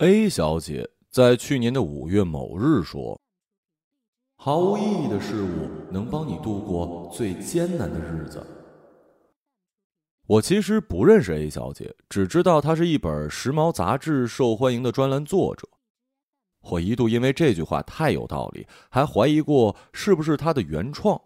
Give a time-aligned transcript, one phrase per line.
[0.00, 3.18] A 小姐在去年的五月某日说
[4.36, 8.46] ：“毫无意义的事物能帮你度过最艰难的日子。”
[10.28, 15.66] 我其实不认识 A 小姐，只知道她是一本时髦杂志受欢迎的专栏作者。
[16.60, 21.18] 我一度因为这句话太有道理，还怀疑过是不是她的原创。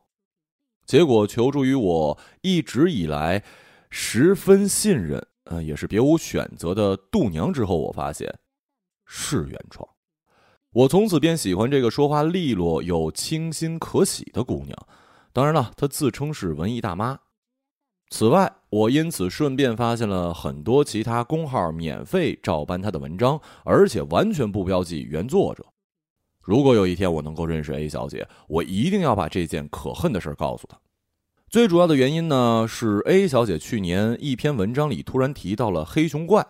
[0.86, 3.42] 结果求助于我一直以来
[3.90, 8.32] 十分信任，呃，也是别无选择的度娘之后，我发现
[9.12, 9.88] 是原创。
[10.70, 14.86] 我从此便喜欢这个说话利落又清新可喜的姑娘。
[15.32, 17.18] 当然了，她自称是文艺大妈。
[18.08, 25.66] 此外，我因此顺便发现了很多其他公号免费照搬她的文章，而且完全不标记原作者。
[26.40, 30.78] 如果有一天我能够认识 A 小姐，我一定要把这件可恨的事告诉她。
[31.48, 36.46] 最主要的原因呢，是 A 小姐去年一篇文章里突然提到了黑熊怪。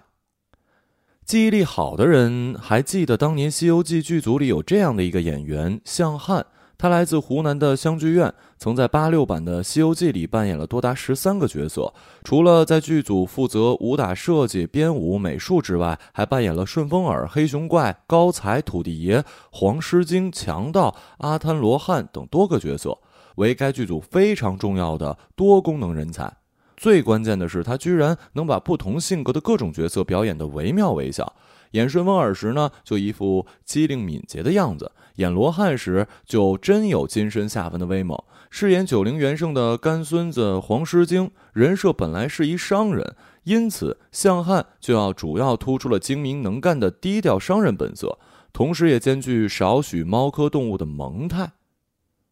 [1.25, 6.45] 记忆力好的人还记得，当年《西游记》剧组里有这样的一个演员向汉。
[6.77, 11.93] 他来自湖南的湘剧院，曾在八六版的《西游记》里扮演了多达十三个角色。
[12.25, 22.99] 除了在剧组负责武打设计、编舞、美术之外，还扮演了顺风耳、黑熊怪、高才、土地爷、黄狮精、强盗、阿滩罗汉等多个角色，
[23.37, 26.40] 为该剧组非常重要的多功能人才。
[26.81, 31.31] 最关键的是，他居然能把不同性格的各种角色表演得惟妙惟肖。
[31.73, 38.19] 演顺风耳时呢，就一副机灵敏捷的样子；演罗汉时，就真有金身下凡的威猛。
[38.49, 48.19] 饰演九灵元圣的干孙子黄狮精，人设本来是一商人，因此向汉就要主要突出了精明能干的低调商人本色，
[48.55, 51.53] 同时也兼具少许猫科动物的萌态。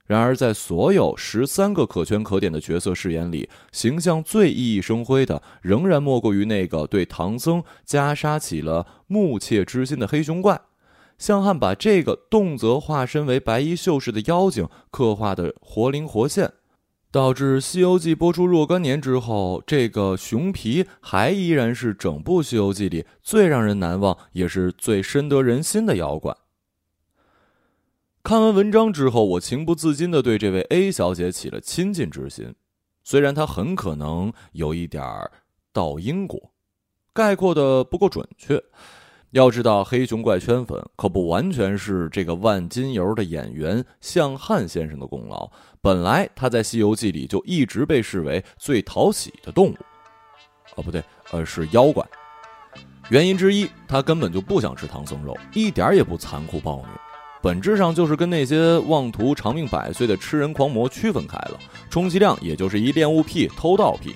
[0.08, 10.58] 然而，在所有十三个可圈可点的角色饰演里，形象最熠熠生辉的，仍然莫过于那个对唐僧袈裟起了慕切之心的黑熊怪。
[11.18, 16.50] 向汉把这个动辄化身为白衣秀士的妖精刻画的活灵活现，
[17.10, 26.34] 导致《西游记》播出若干年之后，这个熊皮还依然是整部《西游记》里最让人难忘，也是最深得人心的妖怪。
[28.22, 32.54] 看完文章之后，我情不自禁地对这位 A 小姐起了亲近之心。
[33.02, 35.30] 虽然她很可能有一点儿
[35.72, 36.52] 倒因果，
[37.14, 38.62] 概括的不够准确。
[39.30, 45.50] 要知道，黑熊怪圈粉可不完全是这个万金油的演员向汉先生的功劳。
[45.80, 49.76] 本来他在《西游记》里就一直被视为最讨喜的动物，
[50.76, 52.06] 哦，不对，呃，是妖怪。
[53.10, 57.07] 原因之一，他根本就不想吃唐僧肉，一点也不残酷暴虐。
[57.40, 61.52] 本质上就是跟那些妄图长命百岁的吃人狂魔区分开了，
[61.88, 64.14] 充其量也就是一恋物癖、偷盗癖。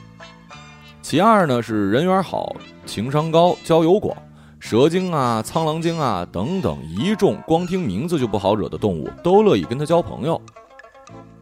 [1.01, 4.17] 其二呢是人缘好、情商高、交友广，
[4.59, 10.41] 蛇精啊、苍狼精啊等等一众光听名字就不好惹的动物都乐意跟他交朋友。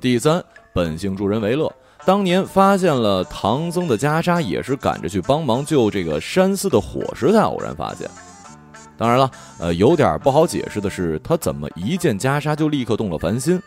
[0.00, 0.42] 第三，
[0.74, 1.70] 本性助人为乐，
[2.04, 8.10] 当年发现了唐僧的袈裟，也是赶着去帮忙救这个山寺的火时才偶然发现。
[9.00, 13.58] 当然了，呃，有点不好解释的是，他怎么一见袈裟就立刻动了凡心？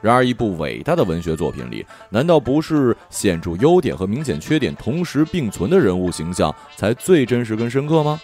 [0.00, 8.20] 然而，一部伟大的文学作品里，难道不是显著优点和明显缺点同时并存的人物形象才最真实跟深刻吗？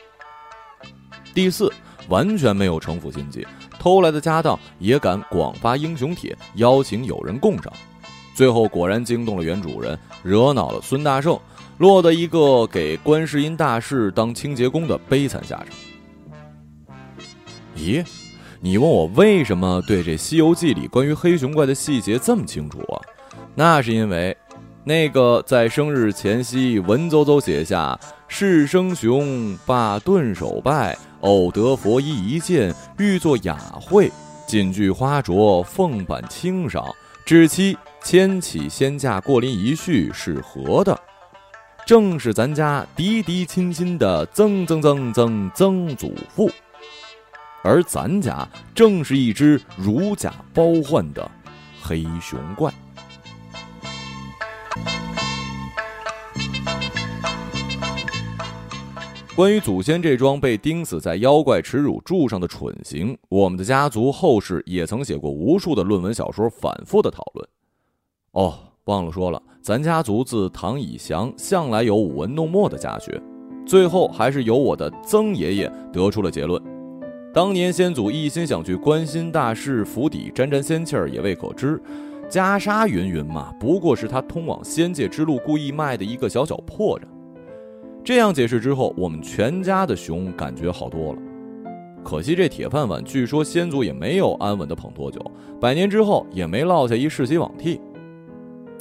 [1.34, 1.68] 第四，
[2.08, 3.44] 完全没有城府心计，
[3.80, 7.72] 偷来的家当也敢广发英雄帖，邀请友人共赏，
[8.32, 11.36] 最后果然惊动了原主人，惹恼了孙大圣，
[11.78, 15.66] 落得一个给观世音大士当清洁工的悲惨下场。
[17.76, 18.04] 咦，
[18.60, 23.00] 你问我为什么对这《西游记》里关于黑熊怪的细节这么清楚啊？
[23.54, 24.36] 那是因为，
[24.84, 34.10] 那个在生日前夕文绉绉写下“是生熊罢顿首拜，偶得佛衣一件，欲作雅会，
[34.46, 36.84] 锦具花着，凤版清赏，
[37.24, 40.98] 只期牵起仙驾过临一叙是何的”，
[41.86, 46.50] 正是咱家嫡嫡亲亲的曾曾曾曾曾祖父。
[47.62, 51.30] 而咱家正是一只如假包换的
[51.80, 52.72] 黑熊怪。
[59.34, 67.48] 关于祖先这桩被钉死在妖怪耻辱柱上的蠢行，我们的家族后世也曾写过无数的论文小说，反复的讨论。
[68.32, 73.20] 哦，忘了说了，咱家族自唐以降，向来有舞文弄墨的家学，
[73.66, 76.71] 最后还是由我的曾爷爷得出了结论。
[77.34, 81.80] 当年先祖一心想去关心大士府邸沾沾仙气儿，也未可知。
[82.28, 87.04] 袈裟云云嘛，不过是他通往仙界之路故意卖的一个小小破绽。
[88.04, 91.18] 这样解释之后，我们全家的熊感觉好多了。
[92.04, 95.18] 可惜这铁饭碗，据说先祖也没有安稳的捧多久，
[95.58, 97.80] 百年之后也没落下一世袭罔替。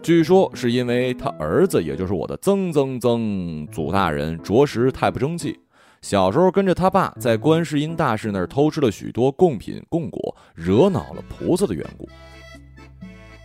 [0.03, 5.57] 据说是因为他儿子，也就是我的曾曾曾祖大人，着实太不争气。
[6.01, 12.09] 小时候跟着他爸在观世音大士那儿偷吃了许多贡品贡果，惹恼了菩萨的缘故。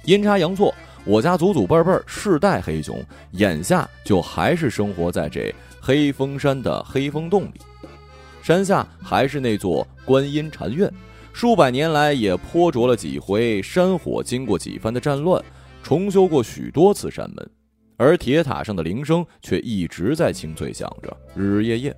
[0.04, 0.74] 阴差阳错，
[1.04, 2.98] 我家祖祖辈辈世代黑熊，
[3.32, 7.60] 眼下就还是生活在这黑风山的黑风洞里。
[8.42, 10.90] 山下还是那座观音禅院，
[11.32, 15.40] 数百年来也颇着了几回山火，经过几番的战乱。
[15.82, 17.50] 重修过许多次山门，
[17.96, 21.96] 而铁塔上的铃声却一直在清脆响着，日日夜夜。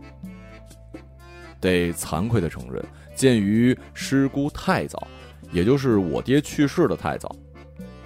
[1.61, 2.85] 得惭愧的承认，
[3.15, 5.07] 鉴于师姑太早，
[5.53, 7.35] 也就是我爹去世的太早，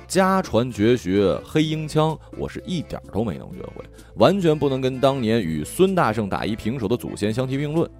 [0.06, 3.84] 家传绝学黑鹰枪，我是一点都没能学会，
[4.16, 7.90] 完全不能跟当年与孙大圣打一平手的祖先相提并论。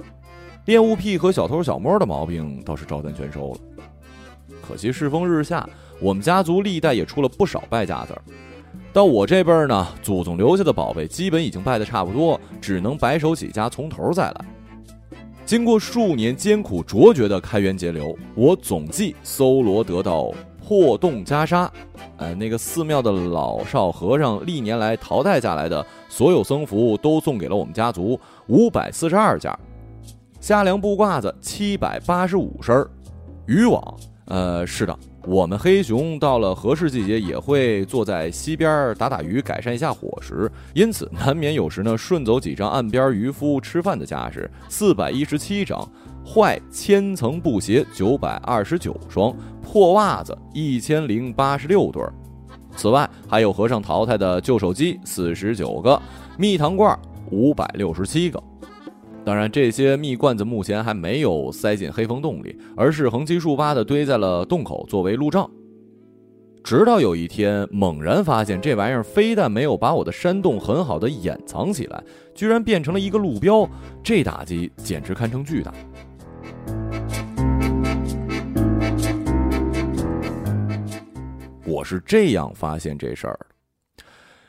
[0.67, 3.59] 恋物癖和小偷小摸的毛病倒是照单全收了，
[4.61, 5.69] 可惜世风日下。
[6.01, 8.23] 我们家族历代也出了不少败家子儿，
[8.93, 14.45] 到我这辈儿呢，祖宗留下的宝贝基本已经败得差不多，只能白手起家，从头再来。
[15.45, 20.33] 经过数年艰苦卓绝的开源节流，我总计搜罗得到
[20.67, 21.69] 破洞袈裟，
[22.17, 29.53] 呃，那个寺庙的老少和尚历年来淘汰下来的所有僧服都送给了我们家族五百四十二件，
[30.41, 32.87] 夏凉布褂子七百八十五身，
[33.47, 33.97] 渔网，
[34.27, 34.97] 呃，是的。
[35.25, 44.51] 我们黑熊到了合适季节也会坐在溪边打打鱼，改善一下伙食，因此难免有时呢顺走几张岸边渔夫吃饭的架势。
[44.69, 45.89] 四百一十七张，
[46.27, 49.33] 坏千层布鞋九百二十九双，
[49.63, 52.03] 破袜子一千零八十六对。
[52.75, 56.01] 此外还有和尚淘汰的旧手机四十九个，
[56.37, 56.99] 蜜糖罐
[57.31, 58.43] 五百六十七个。
[59.25, 65.49] 当然，这些蜜罐子目前还没有塞进黑风洞里，而是横七竖八的堆在了洞口作为路障。
[66.65, 72.03] 直到有一天，猛然发现这玩意儿非但没有把我的山洞很好的掩藏起来，
[72.35, 73.69] 居然变成了一个路标，
[74.03, 75.73] 这打击简直堪称巨大。
[81.65, 83.39] 我是这样发现这事儿
[83.97, 84.05] 的：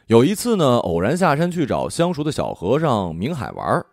[0.07, 3.85] 有一次呢，偶然下山去找相熟的小和尚明海玩儿。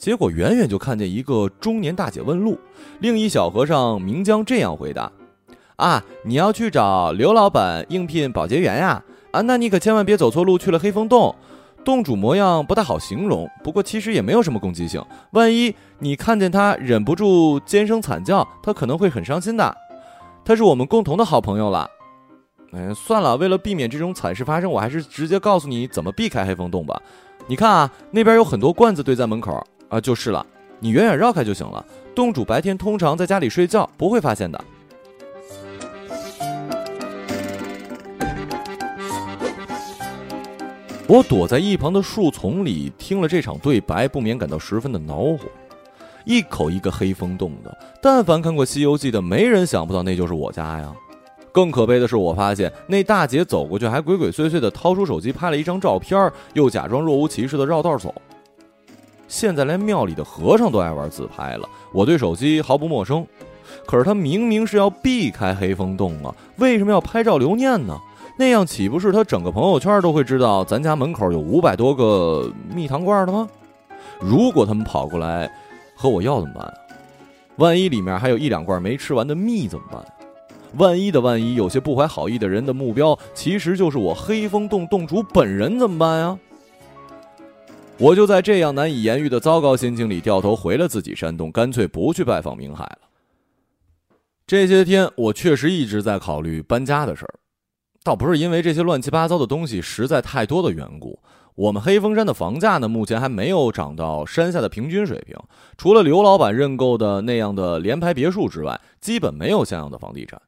[0.00, 2.58] 结果远远就看见一个中年大姐问路，
[3.00, 5.12] 另一小和尚明江这样回答
[5.76, 9.04] ：“啊，你要去找刘老板应聘保洁员呀？
[9.32, 11.34] 啊，那你可千万别走错路去了黑风洞，
[11.84, 15.04] 洞主模样不大好形容，不过其实也没有什么攻击性。
[15.32, 19.76] 万一你看见他忍不住尖声惨叫，他可能会很伤心的。
[20.46, 21.86] 他是我们共同的好朋友了。
[22.72, 26.98] 哎，算了，为了避免这种惨事发生，我还是直接告诉你怎么避开黑风洞吧。
[27.48, 30.46] 你看啊，那边有很多罐子堆在门口。”啊，就是了，
[30.78, 31.84] 你远远绕开就行了。
[32.14, 34.64] 洞主白天通常在家里睡觉，不会发现的。
[41.08, 45.40] 我躲在一旁的树丛里，听了这场对白，不免感到十分的恼火。
[46.24, 50.94] 一口一个黑风洞的，但凡看过《西游记》的，没人想不到那就是我家呀。
[51.50, 58.14] 更可悲的是，我发现那大姐走过去，还鬼鬼祟祟的掏出手机拍了一张照片，又假装若无其事的绕道走。
[59.30, 63.24] 现在连庙里的和尚都爱玩自拍了，我对手机毫不陌生。
[63.86, 67.96] 可是他明明是要避开黑风洞啊，为什么要拍照留念呢？
[68.36, 73.48] 那样岂不是他整个朋友圈都会知道咱家门口有五百多个蜜糖罐的吗？
[74.18, 75.48] 如果他们跑过来
[75.94, 76.74] 和我要怎么办？
[77.56, 80.04] 万一里面还有一两罐没吃完的蜜怎么办？
[80.76, 86.38] 万一的万一，有些不怀好意的人的目标其实就是我黑风洞洞主本人怎么办呀？
[88.00, 93.00] 我就在这样难以言喻的糟糕心情里，掉头回了自己山洞，干脆不去拜访明海了。
[94.46, 97.34] 这些天，我确实一直在考虑搬家的事儿，
[98.02, 101.20] 倒不是因为这些乱七八糟的东西实在太多的缘故。
[101.54, 105.36] 我们黑风山的房价呢，目前还没有涨到山下的平均水平，
[105.76, 110.40] 除了刘老板认购的那样的联排别墅之外，基本没有像样的房地产。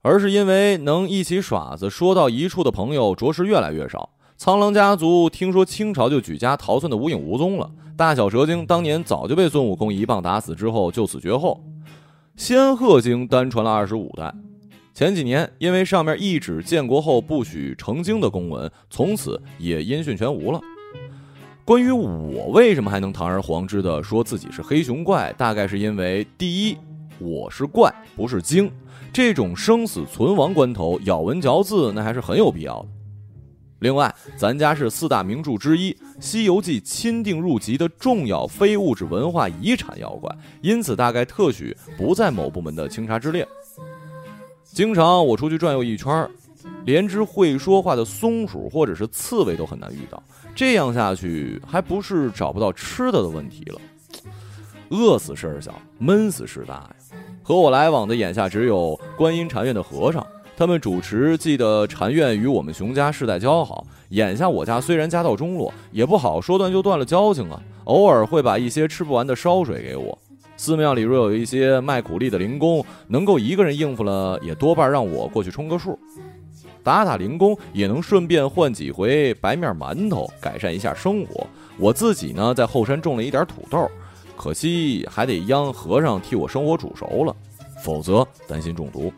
[0.00, 4.15] 而是因为能一起耍子、说到一处的朋友，着实越来越少。
[4.38, 7.70] 苍狼家族听说清朝就举家逃窜的无影无踪了。
[7.96, 11.58] 大小蛇精当年早就被孙悟空一棒打死之后就此绝后。
[12.36, 14.30] 仙鹤精单传了二十五代，
[14.92, 20.60] 前几年因为上面一纸建国后不许成精的公文，从此也音讯全无了。
[21.64, 26.76] 关于我为什么还能堂而皇之的说自己是黑熊怪，大概是因为第一，
[27.18, 28.70] 我是怪不是精，
[29.14, 32.88] 这种生死存亡关头咬文嚼字那还是很有必要的。
[33.80, 43.46] 另外，咱家是四大名著之一《西游记》钦定入籍的重要非物质文化遗产妖怪，因此大概特许不在某部门的清查之列。
[44.64, 46.28] 经常我出去转悠一圈，
[46.86, 50.22] 连只会说话的松鼠或者是刺猬都很难遇到。
[50.54, 53.80] 这样下去，还不是找不到吃的的问题了？
[54.88, 56.96] 饿死事儿小，闷死事大呀！
[57.42, 60.26] 和我来往的眼下只有观音禅院的和尚。
[60.58, 67.60] 他们主持记得禅院与我们熊家世代交好，眼下我家虽然家道中落，也不好说断就断了交情啊。
[67.84, 70.18] 偶尔会把一些吃不完的烧水给我。
[70.56, 75.98] 寺庙里若有一些卖苦力的零工，能够一个人应付了，也多半让我过去充个数，
[76.82, 81.46] 打打零工，也能顺便换几回白面馒头，改善一下生活。
[81.76, 83.86] 我自己呢，在后山种了一点土豆，
[84.34, 87.36] 可惜还得央和尚替我生火煮熟了，
[87.82, 89.12] 否则担心中毒。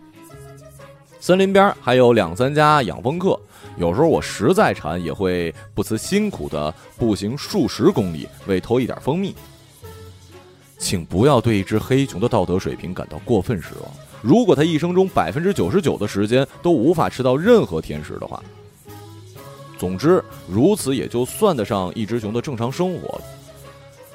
[1.20, 3.38] 森林边还有两三家养蜂客，
[3.76, 9.34] 有时候我实在馋，也会不辞辛苦的步行数十公里为偷一点蜂蜜。
[10.78, 13.90] 请不要对一只黑熊的道德水平感到过分失望。
[14.22, 18.40] 如果它一生中百分之九十九的时间都无法吃到任何甜食的话，
[19.76, 23.20] 总之如此也就算得上一只熊的正常生活。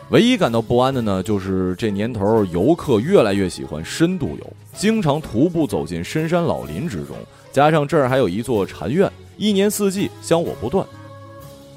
[0.10, 7.16] 唯一感到不安的呢，就是这年头游客越来越喜欢深度游，经常徒步走进深山老林之中。
[7.52, 10.86] 加上这儿还有一座禅院，一年四季香火不断。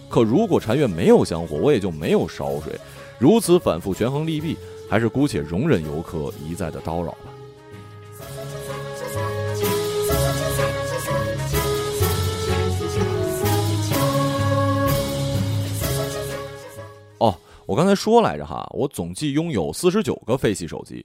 [0.08, 2.78] 可如果禅院没有香火，我也就没有烧水。
[3.18, 4.56] 如此反复权衡利弊，
[4.90, 7.32] 还是姑且容忍游客一再的叨扰吧。
[17.66, 21.04] 我刚才说来着哈，我总计拥有四十九个废弃手机，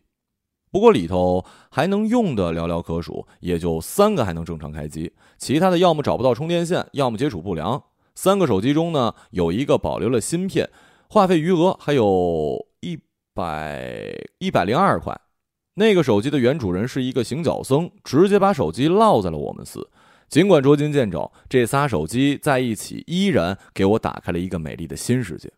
[0.71, 7.81] 不过里头还能用的寥寥可数，也就三个还能正常开机，其他的要么找不到充电线，要么接触不良。
[8.13, 10.69] 三个手机中呢，有一个保留了芯片，
[11.09, 12.99] 话费余额还有一
[13.33, 15.19] 百一百零二块。
[15.73, 19.89] 那个手机的原主人是一个行脚僧，直接把手机落在了我们寺。
[20.29, 25.51] 尽管捉襟见肘，这仨手机在一起依然给我打开了一个美丽的新世界。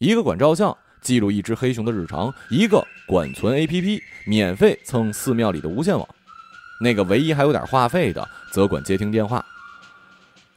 [0.00, 6.08] 一个管照相记录一只黑熊的日常，一个管存 A P P 免费蹭寺庙里的无线网，
[6.80, 9.44] 那个唯一还有点话费的则管接听电话。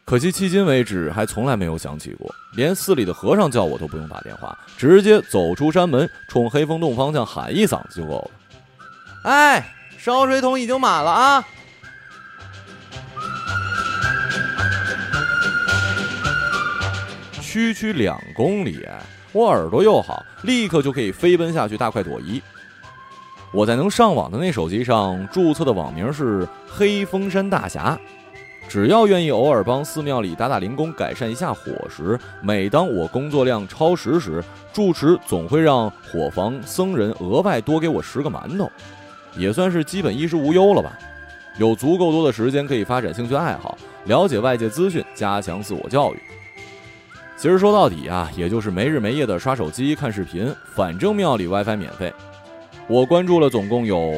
[0.05, 8.31] 可惜迄今为止还从来没有响起过，连寺里的和尚叫我都不用打电话，直接走出山门，冲黑风洞方向喊一嗓子就够了。
[9.29, 11.45] 哎，烧水桶已经满了啊！
[17.41, 18.87] 区区两公里。
[19.33, 22.39] 我耳朵又好，立刻就可以飞奔下去，大快朵颐。
[23.51, 27.99] 我在能上网的那手机上注册的网名是黑风山大侠。
[28.69, 38.71] 只要愿意偶尔帮寺庙里打打零工，改善一下伙食，每当我工作量超时时，住持总会让伙房僧人额外多给我十个馒头，
[39.35, 40.97] 也算是基本衣食无忧了吧。
[41.57, 46.19] 有足够多的时间可以发展兴趣爱好，了解外界资讯，加强自我教育。
[47.43, 52.13] 其实说到底啊，也就是没日没夜的刷手机、看视频，反正庙里 WiFi 免费。
[52.87, 54.13] 我关注了总共有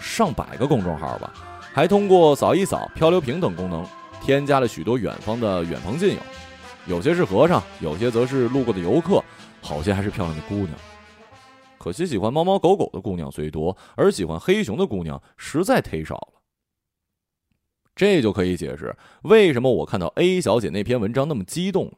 [0.00, 1.32] 上百个公众号吧，
[1.72, 3.86] 还通过扫一扫、漂流瓶等功能，
[4.20, 6.20] 添加了许多远方的远朋近友。
[6.88, 9.22] 有些是和尚，有些则是路过的游客，
[9.62, 10.70] 好些还是漂亮的姑娘。
[11.78, 16.42] 可惜喜欢猫猫狗狗的姑娘虽多，而喜欢黑熊的姑娘实在忒少了。
[17.94, 21.92] 这就可以解释为什么我看到 A 小姐那篇文章那么激动了。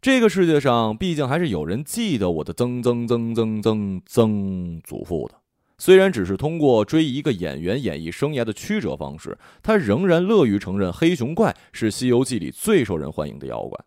[0.00, 5.34] 这个世界上，毕竟还是有人记得我的曾曾曾曾曾曾祖父的。
[5.76, 13.78] 虽然只是通过追一个演员演艺生涯的曲折方式，他仍然乐于承认黑熊怪是《西游记》里最受人欢迎的妖怪。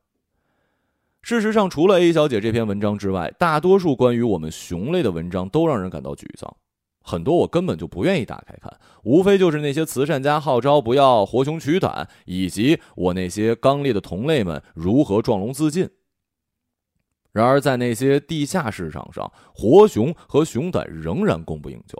[1.21, 6.53] 事实上，除了 A 小姐这篇文章之外，大多数关于我们熊类的文章都让人感到沮丧。
[7.03, 15.89] 很多我根本就不愿意打开看，无非就是那些慈善家号召不要活熊取胆，以及我那些刚烈的同类们如何撞龙自尽。
[17.33, 21.97] 然而，在那些地下市场上，活熊和熊胆仍然供不应求。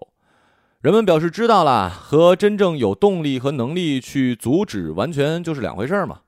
[0.81, 6.21] 人们表示知道了，和真正有动力和能力去阻止，完全就是两回事儿嘛。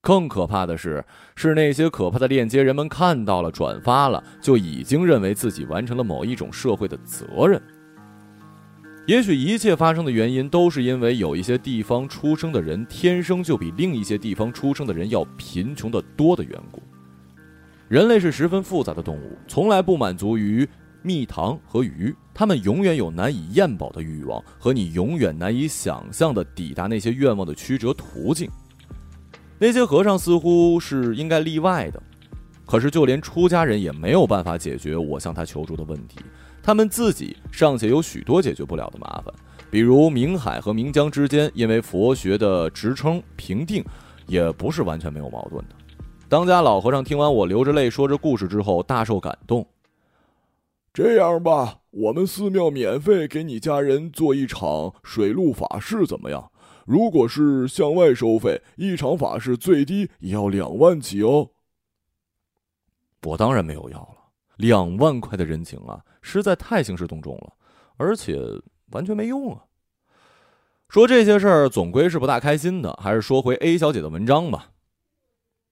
[0.00, 7.60] 更可怕的是，是那些可怕的链接，人们看到了、转发了，就已经认为自己完成了某一种社会的责任。
[9.06, 16.80] 也许一切发生的原因，都是因为有一些地方出生的人，天生就比另一些地方出生的人要贫穷的多的缘故。
[17.88, 20.68] 人类是十分复杂的动物，从来不满足于
[21.02, 28.50] 蜜糖和鱼，他们永远有难以咽饱的欲望和你永远难以想象的抵达那些愿望的曲折途径。
[29.56, 32.02] 那些和尚似乎是应该例外的，
[32.66, 36.18] 可是就连出家人也没有办法解决我向他求助的问题。
[36.60, 39.32] 他们自己尚且有许多解决不了的麻烦，
[39.70, 43.84] 比如明海和明江之间，因为佛学的职称评定，
[44.26, 45.76] 也不是完全没有矛盾的。
[46.28, 49.64] 当家老和尚听完我流着泪说着故事之后，大受感动。
[50.92, 56.50] 这样吧，我们寺庙免费给你家人做一场水陆法事，怎么样？
[56.84, 61.50] 如果是向外收费，一场法事最低也要两万起哦。
[63.22, 64.16] 我当然没有要了。
[64.56, 67.52] 两万块的人情啊，实在太兴师动众了，
[67.98, 68.40] 而且
[68.90, 69.62] 完全没用啊。
[70.88, 74.70] 说这些事儿总归是不大开心的，还是说回 A 小姐的文章吧。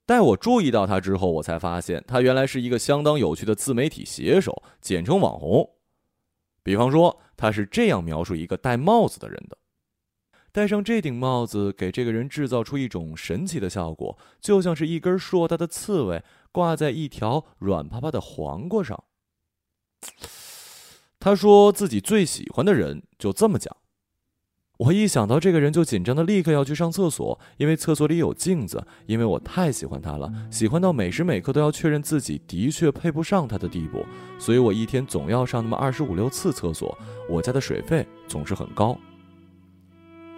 [0.06, 5.70] 待我注意到他之后，我才发现他原来是一个相当有趣的自媒体写手，简称网红。
[6.62, 9.56] 比方说，他是这样描述一个戴帽子的人的：
[10.52, 16.22] 戴上这顶帽子，给这个人制造出一种神奇的效果，就像是一根硕大的刺猬。
[16.52, 19.02] 挂在一条软趴趴的黄瓜上。
[21.18, 23.76] 他说自己最喜欢的人就这么讲。
[24.76, 28.84] 我一想到这个人，就紧张的立刻要去上厕所，因为厕所里有镜子。
[29.06, 34.04] 因为我太喜欢他了，喜欢到每时每刻都要确认自己的确配不上他的地步，
[34.36, 36.96] 所以我一天总要上那么二十五六次厕所。
[37.30, 38.98] 我家的水费总是很高。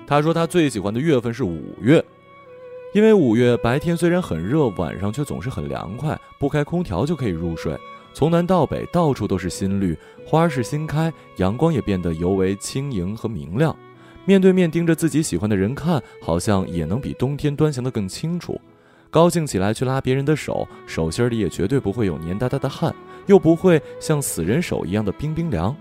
[0.06, 2.04] 他说他最喜欢的月份是五月。
[2.94, 7.76] 因为五月白天虽然很热，晚上却总是很凉快，不开空调就可以入睡。
[8.14, 13.76] 从南到北，到处都是新绿，花是新开，阳光也变得尤为轻盈和明亮。
[14.26, 18.60] 面对面盯着自己喜欢的人看，好像也能比冬天端详得更清楚。
[19.08, 22.94] 高兴起来去拉别人的手，手心里也绝对不会有黏哒哒的汗，
[23.26, 25.74] 又不会像死人手一样的冰冰凉。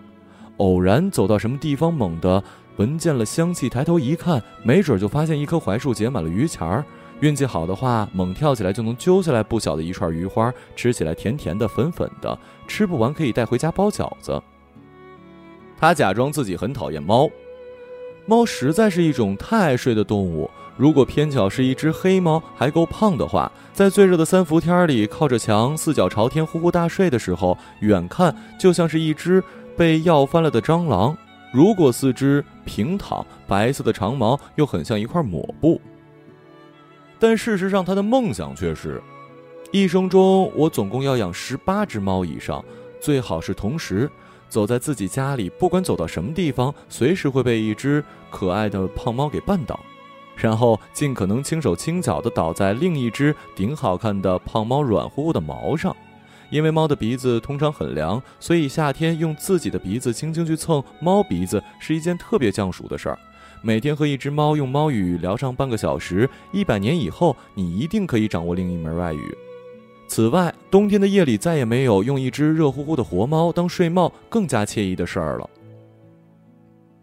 [0.57, 2.41] 偶然走到什么地方，猛地
[2.77, 6.85] 闻见了香气，抬头一看，没准就发现一棵槐树结满了榆钱儿。
[7.21, 12.37] 运气好的话，猛跳起来就能揪下来不小的一串鱼花，吃起来甜甜的、粉粉的，
[12.67, 14.41] 吃不完可以带回家包饺子。
[15.77, 17.29] 他假装自己很讨厌猫，
[18.25, 20.49] 猫实在是一种太爱睡的动物。
[20.77, 29.41] 如果偏巧是一只黑猫，还够胖的话，在最热的三伏天里，靠着墙，四脚朝天，呼呼大睡的时候，远看就像是一只
[29.77, 31.15] 被药翻了的蟑螂；
[31.53, 35.79] 如果四肢平躺，白色的长毛又很像一块抹布。
[37.17, 39.01] 但事实上，他的梦想却是：
[39.71, 42.63] 一生中我总共要养十八只猫以上，
[42.99, 44.11] 最好是同时
[44.47, 49.79] 走在自己家里，不管走到什么地方，随时会被一只可爱的胖猫给绊倒，
[50.35, 55.95] 然后尽可能轻手轻脚地倒在另一只顶好看的胖猫软乎乎的毛上。
[56.51, 63.17] 因为猫的鼻子通常很凉，所以夏天用自己的鼻子轻轻去蹭猫鼻子是一件特别降暑的事儿。
[63.63, 69.35] 每天和一只猫用猫语聊上半个小时，一百年以后，你一定可以掌握另一门外语。
[70.07, 75.49] 此外，冬天的夜里再也没有用一只热乎乎的活猫当睡帽更加惬意的事儿了。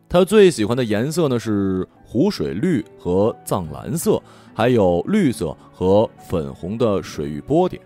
[0.09, 4.23] 他最喜欢的颜色呢是湖水绿和藏蓝色，
[4.55, 7.83] 还有绿色和粉红的水域波点。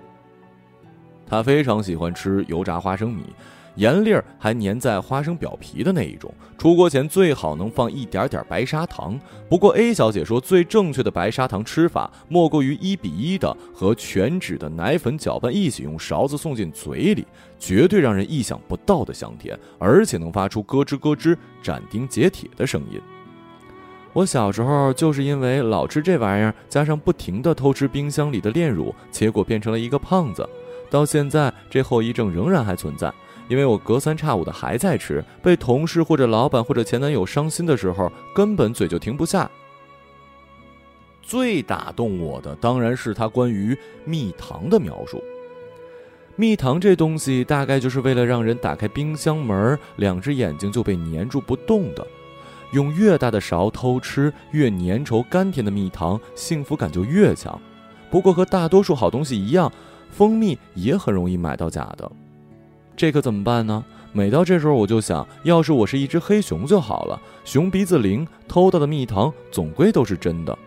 [1.26, 3.22] 他非常喜欢吃油炸花生米。
[3.76, 9.18] 盐粒儿还粘在花生表皮的那一种，出锅前最好能放一点点白砂糖。
[9.48, 17.26] 不过 A 小姐说，最正确的白砂糖吃法，莫过于一比一的和全脂的奶粉搅拌一起，用勺子送进嘴里，
[17.58, 23.00] 绝对让人意想不到的香甜，而且能发出咯吱咯吱、斩钉截铁的声音。
[24.14, 30.48] 我小时候就是因为老吃这玩意儿，加上不停的偷吃冰箱里的炼乳，结果变成了一个胖子。
[30.88, 33.12] 到现在，这后遗症仍然还存在。
[33.48, 39.50] 因为我隔三差五的还在吃，被同事或者老板或者前男友伤心的时候，根本嘴就停不下。
[41.22, 45.22] 最打动我的当然是他关于蜜糖的描述。
[46.36, 52.06] 蜜糖这东西大概就是为了让人打开冰箱门，两只眼睛就被粘住不动的。
[52.72, 57.58] 用越大的勺偷吃，越粘稠甘甜的蜜糖，幸福感就越强。
[58.10, 59.72] 不过和大多数好东西一样，
[60.10, 62.10] 蜂蜜也很容易买到假的。
[62.96, 63.84] 这可怎么办呢？
[64.12, 67.20] 每到这时候，我就想，要是我是一只黑熊就好了。
[67.44, 70.58] 熊鼻子灵，偷到的蜜糖总归都是真的。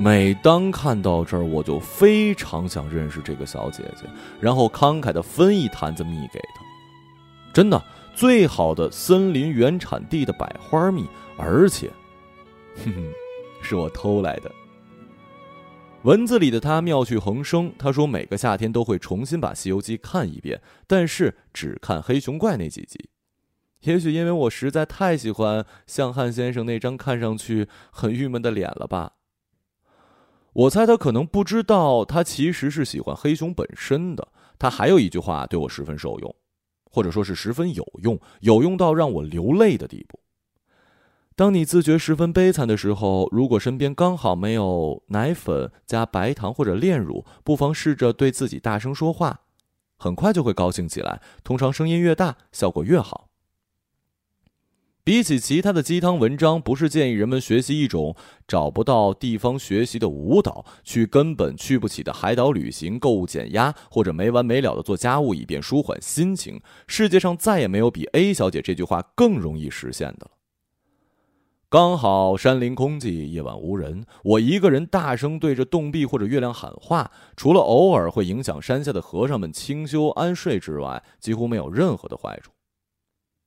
[0.00, 4.04] 每当看到这儿，我就非常想认识这个小姐姐，
[4.40, 6.64] 然后慷慨的分一坛子蜜给她。
[7.54, 7.80] 真的。
[8.14, 11.90] 最好的森林原产地的百花蜜，而且，
[12.84, 13.12] 哼哼，
[13.62, 14.50] 是我偷来的。
[16.02, 17.72] 文字里的他妙趣横生。
[17.78, 23.08] 他说每个夏天都会重新把《西游记》看一遍，但是只看黑熊怪那几集。
[23.82, 29.12] 也许因为我实在太喜欢向汉先生那张看上去很郁闷的脸了吧。
[30.52, 34.28] 我猜他可能不知道，他其实是喜欢黑熊本身的。
[34.58, 36.36] 他还有一句话对我十分受用，
[36.92, 40.20] 或者说是十分有用，有用到让我流泪的地步。
[41.34, 49.40] 当你自觉十分悲惨的时候，如果身边刚好没有奶粉加白糖或者炼乳，不妨试着对自己大声说话，
[49.96, 51.22] 很快就会高兴起来。
[51.42, 53.31] 通常声音越大，效果越好。
[55.04, 58.14] 比起其他的鸡汤文章，不是建议人们学习一种
[58.46, 66.60] 找不到地方学习的舞蹈，去根本去不起的海岛旅行、购物减压，或者没完没了的做家务以便舒缓心情。
[66.86, 70.30] 世界上再也没有比 A 小姐这句话更容易实现的了。
[71.68, 82.52] 刚好山林空寂，夜晚无人，我一个人大声对着洞壁或者月亮喊话，除了偶尔会影响山下的和尚们清修安睡之外，几乎没有任何的坏处。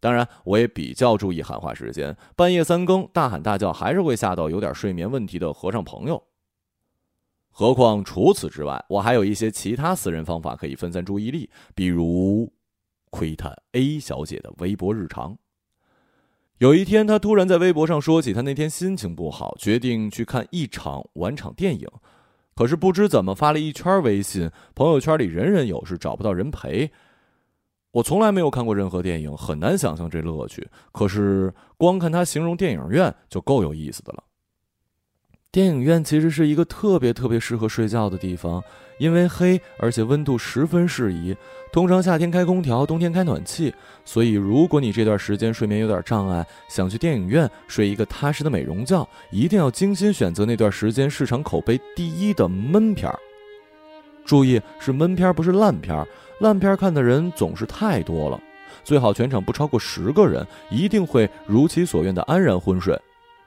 [0.06, 2.16] 当然，我也比较注意喊话时间。
[2.36, 6.22] 半夜三更大喊大叫，还是会吓到有点睡眠问题的和尚朋友。
[7.50, 12.54] 何况除此之外，我还有一些其他私人方法可以分散注意力，比如
[13.10, 15.36] 窥探 A 小姐的微博日常。
[16.60, 21.90] 有一天，她突然在微博上说起，她那天心情不好，决定去看一场晚场电影。
[22.54, 26.92] 可是不知怎么发了一圈微信，朋友圈里人人有事，找不到人陪。
[27.96, 30.68] 我从来没有看过任何电影，很难想象这乐趣。
[30.92, 34.22] 可是光看他形容电影院就够有意思的了。
[35.50, 38.62] 电影院其实是一个特别特别适合睡觉的地方，
[39.00, 41.34] 因为黑，而且温度十分适宜。
[41.72, 43.74] 通常夏天开空调，冬天开暖气。
[44.04, 53.18] 所以如果你这段时间睡眠有点障碍，想去电影院睡一个踏实的美容觉，一定要精心选择那段时间市场口碑第一的闷片儿。
[54.26, 56.06] 注意，是闷片，不是烂片。
[56.40, 58.38] 烂片看的人总是太多了，
[58.84, 63.00] 最好全场不超过十个人，一定会如其所愿的安然昏睡。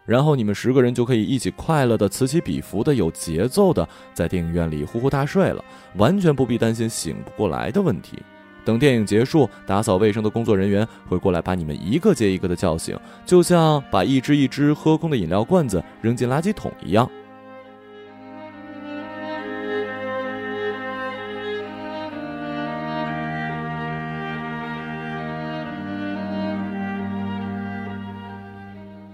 [0.06, 5.62] 然后你们十个人就可以一起快乐的此起彼伏的有节奏的在电影院里呼呼大睡了，
[5.96, 8.18] 完全不必担心醒不过来的问题。
[8.64, 17.10] 等电影结束，打扫卫生的工作人员会过来把你们一个接一个的叫醒，就像把一只一只喝空的饮料罐子扔进垃圾桶一样。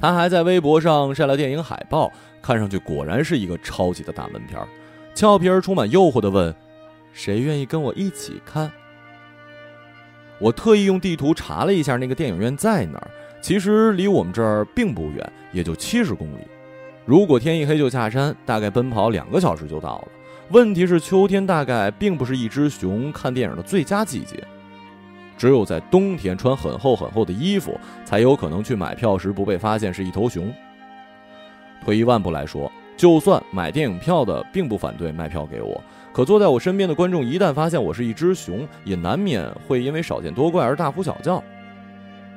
[0.05, 2.13] 他还在微博上晒了电影海报，
[2.43, 4.69] 看上去果然是一个超级的大门片儿。
[5.15, 6.55] 俏皮儿充满诱惑的问
[7.15, 8.71] ：“谁愿意跟我一起看？”
[10.39, 16.47] 我特意用地图查了一下那个电影院在哪儿，其实离我们这儿并不远，也就七十公里。
[17.07, 20.09] 如果天一黑就下山，大概奔跑两个小时就到了。
[20.51, 24.45] 问题是秋天大概并不是一只熊看电影的最佳季节。
[25.37, 30.53] 只有在冬天穿很厚很厚的衣服，才有可能去买票时不被发现是一头熊。
[31.85, 35.81] 退一万步来说，就算买电影票的并不反对卖票给我，
[36.13, 41.43] 可坐在我身边的观众一旦发现我是一只熊，也难免会因为少见多怪而大呼小叫。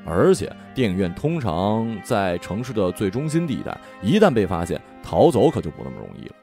[0.06, 6.36] 而且电影院通常在城市的最中心地带，一旦被发现，逃走可就不那么容易了。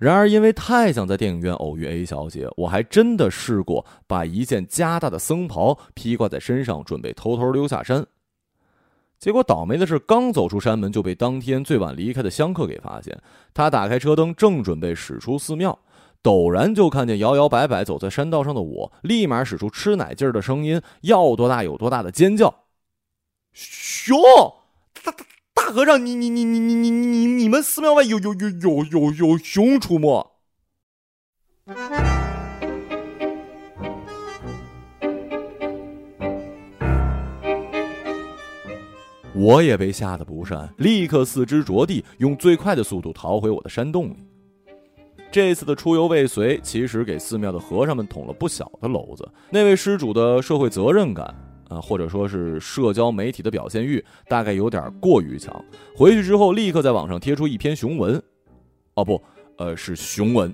[0.00, 8.06] 然而，因为太想在电影院偶遇 A 小姐，我还真的试过把一件加大的僧袍披挂在身上，准备偷偷溜下山。
[9.18, 13.14] 结果倒霉的是，刚走出山门就被当天最晚离开的香客给发现。
[13.52, 15.78] 他打开车灯，正准备驶出寺庙，
[16.22, 22.64] 陡然就看见摇摇摆摆走在山道上的我，立马使出吃奶劲儿的声音，要多大有多大的尖叫
[23.52, 24.16] ：“熊！”
[25.70, 30.26] 和尚，你你你你你你你你们寺庙外有有有有有有熊出没？
[39.32, 44.16] 我也被吓得不善，立刻四肢着地，用最快的速度逃回我的山洞里。
[45.32, 49.26] 这次的出游未遂，其实给寺庙的和尚们捅了不小的篓子。
[49.48, 51.32] 那位施主的社会责任感。
[51.70, 55.64] 啊，或者说是社交媒体的表现欲大概有点过于强。
[55.96, 58.22] 回去之后，立刻在网上贴出一篇雄文，
[58.94, 59.22] 哦不，
[59.56, 60.52] 呃是雄文。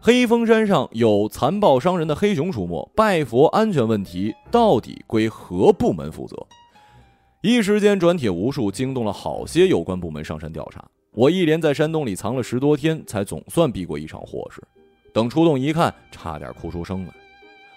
[0.00, 6.36] 黑风山上有残暴伤人的黑熊出没，拜佛安全问题到底归何部门负责？
[7.42, 10.84] 一时间转帖无数，惊动了好些有关部门上山调查。
[11.12, 14.62] 我一连在山洞里藏了十多天，才总算避过一场祸事。
[15.12, 17.12] 等出洞一看，差点哭出声来。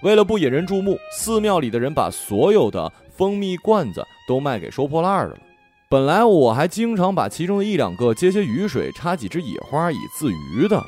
[0.02, 5.40] 为了不引人注目，寺庙里的人把所有的蜂蜜罐子都卖给收破烂的了。
[5.90, 10.82] 本来我还经常把其中的一两个接些雨水，插几枝野花以自娱的。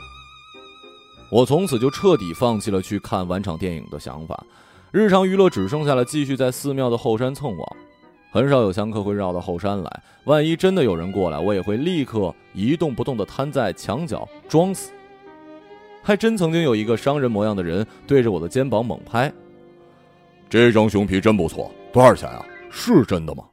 [1.29, 4.45] 我从此就彻底放弃了去看晚场电影的想法，
[4.91, 7.77] 日常娱乐只剩下了继续在寺庙的后山蹭网。
[8.31, 14.91] 很少有香客会绕到后山来，万一真的有人过来，我也会立刻一动不动地瘫在墙角装死。
[16.01, 19.31] 还真曾经有一个商人模样的人对着我的肩膀猛拍
[20.49, 22.45] ：“这张熊皮真不错，多少钱啊？
[22.69, 23.43] 是真的吗？”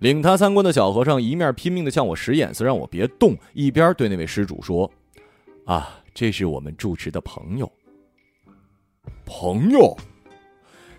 [0.00, 4.90] 领他参观的小和尚一面拼命地向我使眼色，让我别动，一边对那位施主说
[5.66, 7.70] ：“啊，这是我们住持的朋友。”
[9.26, 9.96] 朋友，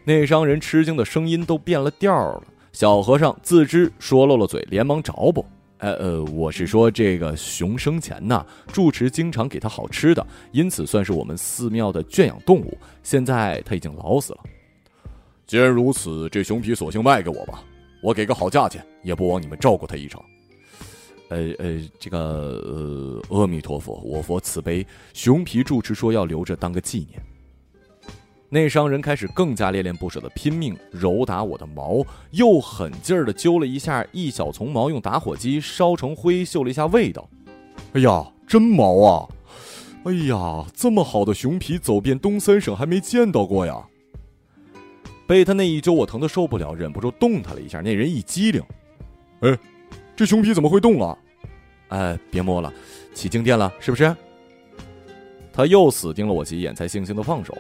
[0.04, 2.44] 那商人吃惊的声音都变了调了。
[2.72, 5.46] 小和尚自知说漏了嘴，连忙找补
[5.80, 12.78] ：“呃呃，我是说这个熊生前呢，住持经常给他好吃的，因此算是我们寺庙的圈养动物。
[13.02, 14.40] 现在他已经老死了。
[15.48, 17.64] 既然如此，这熊皮索性卖给我吧，
[18.04, 20.24] 我给个好价钱，也不枉你们照顾他一场。”
[21.30, 27.22] 呃呃，这个呃，阿弥陀佛，我佛慈悲，熊皮住持说要留着当个纪念。
[28.52, 37.30] 那商人开始更加恋恋不舍的拼命揉打我的毛，又狠劲儿的揪了一下一小丛毛，用打火机烧成灰，嗅了一下味道。
[37.94, 39.28] 哎呀，真毛啊！
[40.06, 43.86] 哎呀，这么好的熊皮，走遍东三省还没见到过呀！
[45.28, 47.82] 被他那一揪，我疼的受不了，忍不住动他了一下。
[47.82, 48.64] 那人一激灵，
[49.42, 49.56] 哎，
[50.16, 51.16] 这熊皮怎么会动啊？
[51.90, 52.74] 哎，别摸了，
[53.14, 54.16] 起静电了是不是？
[55.54, 57.56] 他又死盯了我几眼，才悻悻的放手。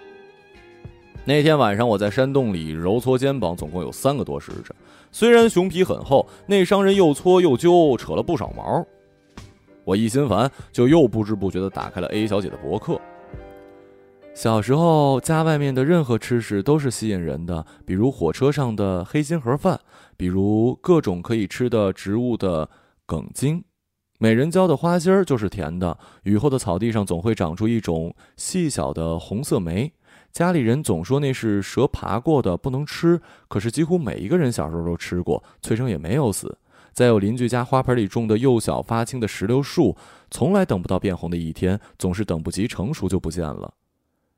[1.25, 4.75] 那天晚上，我在山洞里揉搓肩膀，总共有三个多时辰。
[5.11, 8.83] 虽然熊皮很厚，那商人又搓又揪，扯了不少毛。
[9.83, 12.99] 我一心烦，就又不知不觉地打开了 A 小姐的博客。
[14.33, 19.79] 小时候，家外面的任何吃食都是吸引人的，比如火车上的黑心盒饭，
[20.17, 22.67] 比如各种可以吃的植物的
[23.05, 23.63] 梗茎，
[24.17, 25.95] 美人蕉的花心儿就是甜的。
[26.23, 29.91] 雨后的草地上总会长出一种细小的红色莓。
[30.31, 33.19] 家里人总说那是蛇爬过的，不能吃。
[33.47, 36.57] 可是几乎每一个人小时候都吃过，崔生也没有死。
[36.91, 39.95] 再有邻居家花盆里种的幼小发青的石榴树，
[40.31, 43.73] 从来等不到变红的一天，总是等不及成熟就不见了。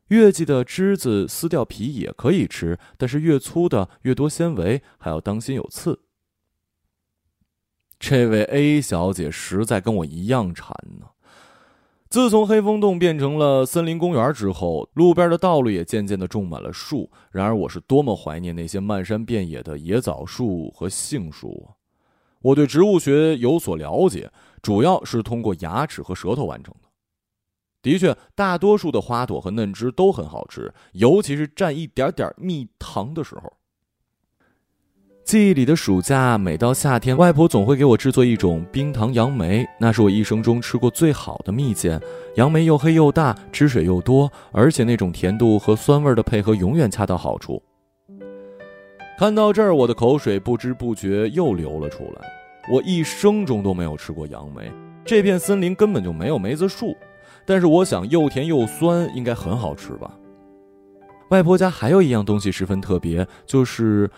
[0.08, 6.02] 月季的枝子撕掉皮也可以吃，但是越粗的越多纤维，还要当心有刺。
[7.98, 11.08] 这位 A 小姐实在跟我一样馋呢。
[12.12, 17.10] 自从黑风洞变成了森林公园之后，路边的道路也渐渐的种满了树。
[17.32, 21.72] 然而，我是多么怀念那些漫山遍野的野枣树和杏树啊！
[22.42, 24.30] 我对植物学有所了解，
[24.62, 26.90] 主要是通过牙齿和舌头完成的。
[27.82, 33.54] 的确，大多数的花朵和嫩枝都很好吃，尤其是蘸一点点蜜糖的时候。
[35.32, 41.98] 记忆里的暑假，每到夏天，外婆总会给我制作一种冰糖杨梅，那是我一生中吃过最好的蜜饯。
[42.36, 47.64] 杨梅又黑又大，汁水又多，而且那种甜度和酸味的配合永远恰到好处。
[49.18, 52.28] 看到这儿，我的口水不知不觉又流了出来。
[52.70, 54.70] 我一生中都没有吃过杨梅，
[55.06, 56.94] 这片森林根本就没有梅子树，
[57.46, 60.12] 但是我想又甜又酸，应该很好吃吧。
[61.30, 64.12] 外婆家还有一样东西十分特别，就是。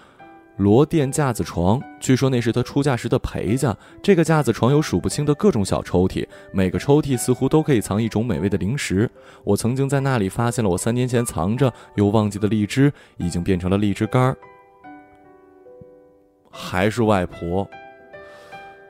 [0.58, 3.76] 罗甸架子床，据说那是他出嫁时的陪嫁。
[4.04, 9.10] 这个架子床有数不清的各种小抽屉，每个抽屉似乎都可以藏一种美味的零食。
[9.44, 14.38] 我曾经在那里发现了我三年前藏着又忘记的荔枝，已经变成了荔枝干儿。
[16.52, 17.68] 还是外婆，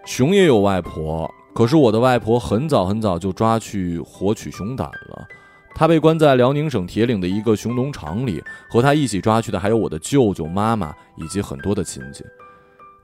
[0.05, 5.25] 熊也有外婆，可是我的外婆很早很早就抓去活取熊胆了。
[5.75, 12.23] 他被关在辽宁省铁岭的一个熊农场里，和他一起抓去的还有我的舅舅、妈妈以及很多的亲戚。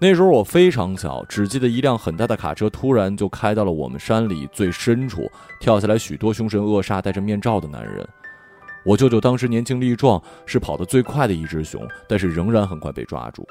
[0.01, 5.29] 那时候我非常小，只记得一辆很大的卡车突然就开到了我们山里最深处，
[5.59, 8.07] 跳下来许多凶神恶煞、戴着面罩的男人。
[8.85, 13.45] 我舅舅当时年轻力壮，是跑得最快的一只熊，但是仍然很快被抓住。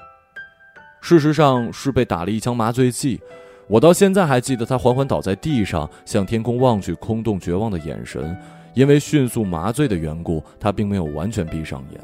[1.03, 3.21] 事实上是被打了一枪麻醉剂。
[3.67, 8.35] 我到现在还记得他缓缓倒在地上，向天空望去，空洞绝望的眼神。
[8.75, 12.01] 因为迅速麻醉的缘故，他并没有完全闭上眼。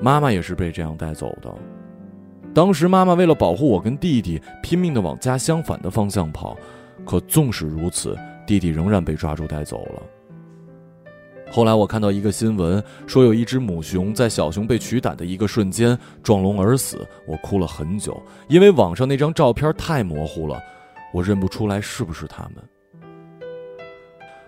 [0.00, 1.54] 妈妈也是被这样带走的。
[2.54, 6.56] 当时妈妈为了保护我跟弟弟，拼命的往家相反的方向跑，
[7.04, 10.02] 可纵使如此，弟弟仍然被抓住带走了。
[11.52, 20.60] 后来我看到一个新闻，说有一只母熊在小熊被取胆的一个瞬间撞笼而死，我哭了很久，因为网上那张照片太模糊了，
[21.12, 22.62] 我认不出来是不是他们。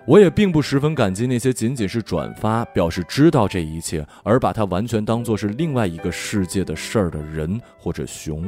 [0.04, 8.44] 我也并不十分感激那些仅仅是转发表示知道这一切，而把它完全当作是另外一个世界的事儿的人或者熊。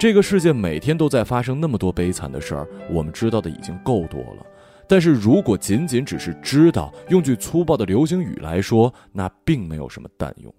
[0.00, 4.46] 这个世界每天都在发生那么多悲惨的事儿，我们知道的已经够多了。
[4.88, 10.52] 但是如果仅仅只是知道，用句粗暴的流行语来说，那并没有什么蛋用。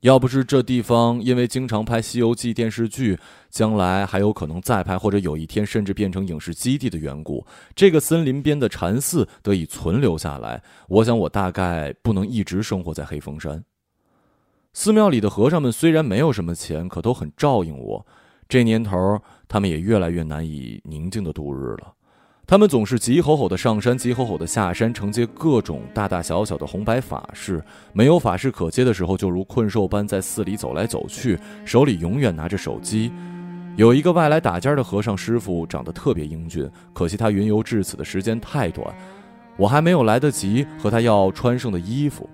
[0.00, 3.18] 要不是这地方因为经常拍《西游记》电视剧，
[3.50, 13.62] 将来还有可能再拍，或者有一天甚至变成影视基地的缘故，这个森林边的禅寺得以存留下来，我想我大概不能一直生活在黑风山。
[14.72, 18.06] 寺庙里的和尚们虽然没有什么钱，可都很照应我。
[18.48, 21.92] 这年头，他们也越来越难以宁静的度日了。
[22.50, 27.62] 他们总是急吼吼的上山，急吼吼的下山，承接各种大大小小的红白法事。
[27.92, 33.12] 没有法事可接的时候，就如困兽般在寺里走来走去，手里永远拿着手机。
[33.76, 38.84] 有一个外来打尖的和尚师傅，长得特别英俊，可惜他云游至此的时间太短，
[39.56, 42.28] 我还没有来得及和他要穿剩的衣服。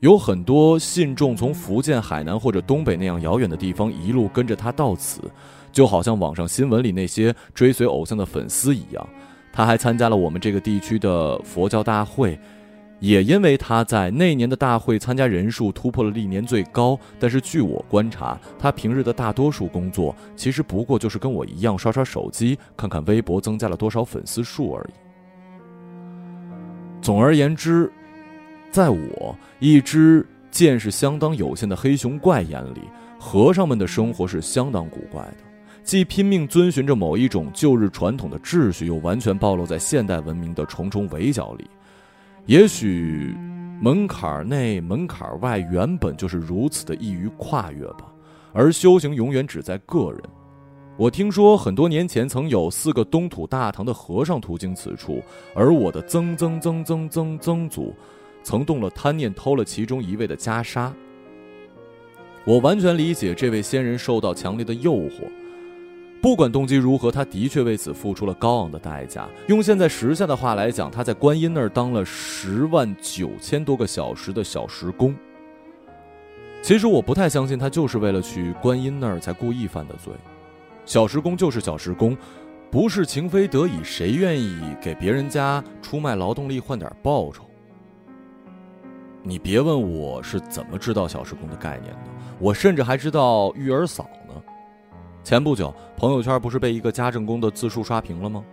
[0.00, 5.22] 有很多信众从福建、海南或者东北那样遥远的地方一路跟着他到此。
[5.74, 9.06] 就好像网上新闻里那些追随偶像的粉丝一样，
[9.52, 12.38] 他还参加了我们这个地区的佛教大会，
[13.00, 16.96] 也因为他在那年的大会参加人数突破了历年最高。
[17.18, 24.92] 但是据我观察，他平日的大多数工作其实不过就是跟我一样刷刷手机，看看微博增加了多少粉丝数而已。
[27.02, 27.92] 总而言之，
[28.70, 32.80] 在我一只见识相当有限的黑熊怪眼里，
[33.18, 35.53] 和尚们的生活是相当古怪的。
[35.84, 41.68] 既拼命遵循着某一种旧日传统的秩序，又完全暴露在现代文明的重重围剿里。
[42.46, 43.36] 也许
[43.82, 48.10] 门槛内门槛外原本就是如此的易于跨越吧。
[48.54, 50.22] 而修行永远只在个人。
[50.96, 55.20] 我听说很多年前曾有四个东土大唐的和尚途经此处，
[55.54, 57.92] 而我的曾曾曾曾曾曾祖，
[58.42, 60.90] 曾动了贪念偷了其中一位的袈裟。
[62.44, 65.24] 我完全理解这位仙人受到强烈的诱惑。
[66.24, 69.28] 不管动机如何，他的确为此付出了高昂的代价。
[69.46, 75.14] 用现在时下的话来讲，他在观音那儿当了十万九千多个小时的小时工。
[76.62, 80.14] 其实我不太相信他就是为了去观音那儿才故意犯的罪。
[80.86, 82.16] 小时工就是小时工，
[82.70, 87.44] 不是情非得已，谁愿意给别人家出卖劳动力换点报酬？
[89.22, 94.08] 你别问我是怎么知道小时工的概念的，我甚至还知道育儿嫂。
[95.24, 98.44] 前不久，朋友圈不是被一个家政工的自述刷屏了吗？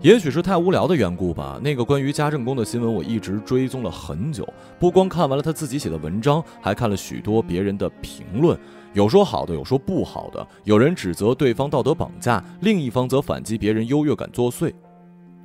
[0.00, 1.58] 也许是太无聊的缘故吧。
[1.62, 4.46] 那个关于家政工的新闻，我一直追踪了很久。
[4.80, 8.58] 不光看完了他自己写的文章，还看了许多别人的评论，
[8.92, 10.44] 有说好的，有说不好的。
[10.64, 14.74] 有人指责对方道德绑架，另一方则反击别人优越感作祟，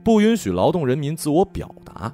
[0.03, 2.11] 不允许劳动人民自我表达。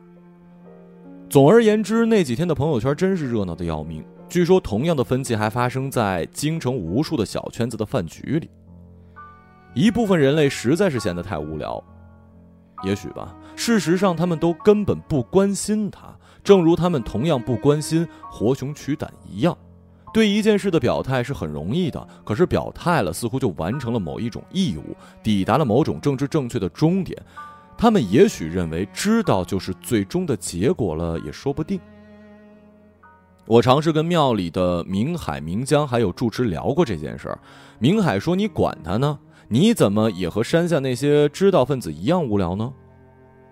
[1.29, 4.03] 总而言之，那几天的朋友圈真是热闹的要命。
[4.29, 8.49] 据说，同样的分歧还发生在京城无数的小圈子的饭局里。
[9.73, 11.81] 一部分人类实在是闲得太无聊，
[12.83, 13.35] 也许吧。
[13.55, 16.13] 事实上，他们都根本不关心他，
[16.43, 19.57] 正如他们同样不关心活熊取胆一样。
[20.13, 27.17] 对一件事的表态是很容易的，可是表态了，似乎就完成了某一种义务，抵达了某种政治正确的终点。
[27.77, 31.79] 他们也许认为知道就是最终的结果了，也说不定。
[33.47, 37.39] 我尝试跟庙里的明海、明江还有住持聊过这件事儿。
[37.79, 39.17] 明海说：“你管他呢？
[39.47, 42.73] 你怎么也和山下那些知道分子一样无聊呢？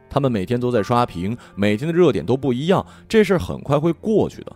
[0.10, 4.53] 他们每天都在刷屏，每天的热点都不一样，这事儿很快会过去的。”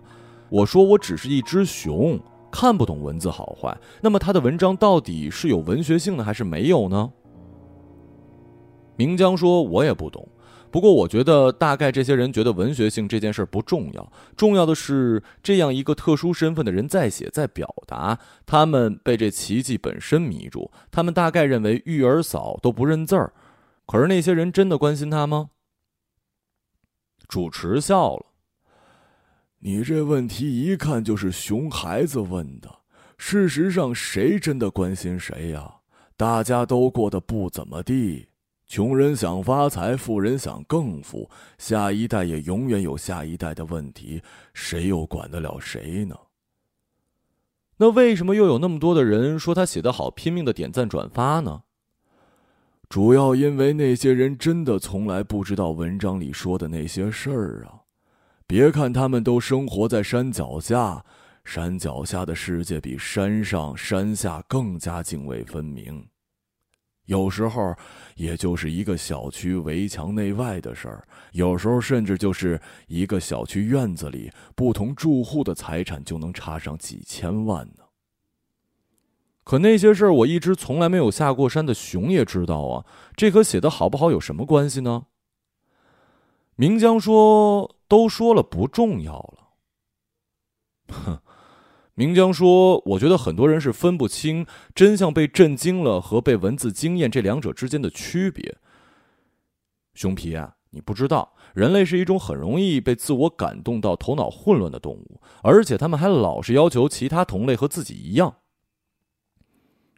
[0.51, 2.19] 我说：“我只是一只熊，
[2.51, 3.77] 看不懂文字好坏。
[4.01, 7.09] 那么他的文章到底是有文学性的还是没有呢？”
[8.97, 10.27] 明江说：“我也不懂。”
[10.71, 18.19] 不过，我觉得大概这些人觉得文学性这件事不重要，重要的是这样一个特殊身份的人在写在表达。
[18.45, 23.33] 他们被这奇迹本身迷住，他们大概认为育儿嫂都不认字儿。
[23.85, 25.49] 可是那些人真的关心他吗？
[27.27, 28.25] 主持笑了
[29.61, 32.69] ：“你这问题一看就是熊孩子问的。
[33.17, 35.77] 事实上，谁真的关心谁呀？
[36.15, 38.27] 大家都过得不怎么地。”
[38.69, 41.27] 穷人想发财，富人想更富，
[41.57, 44.21] 下一代也永远有下一代的问题，
[44.53, 46.15] 谁又管得了谁呢？
[47.77, 51.63] 那为什么又有那么多的人说他写得好，拼命的点赞转发呢？
[52.87, 57.81] 主要因为那些人真的从来不知道文章里说的那些事儿啊！
[58.45, 61.03] 别看他们都生活在山脚下，
[61.43, 66.07] 山脚下的世界比山上山下更加泾渭分明。
[67.09, 67.75] 有时候，
[68.13, 77.83] 也就是一个小区围墙内外的事儿；有时候，甚至就是一个小区院子里不同住户的财产就能差上几千万呢。
[79.43, 82.85] 可那些事儿我一直从来没有下过山的熊也知道啊，
[83.15, 85.07] 这和写的好不好有什么关系呢？
[86.55, 89.49] 明江说：“都说了，不重要了。”
[90.93, 91.19] 哼，
[91.99, 98.55] 明江说：“我觉得很多人是分不清真相被震惊了和被文字惊艳这两者之间的区别。”
[99.93, 108.33] 熊皮啊，你不知道，人类是一种很容易被自我感动到头脑混乱的动物，而且他们还老是要求其他同类和自己一样。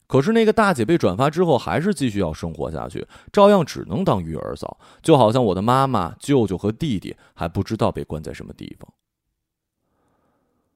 [0.08, 8.92] 可是那个大姐被转发之后，还是继续要生活下去，照样只能当育儿嫂，就好像我的妈妈、舅舅和弟弟还不知道被关在什么地方。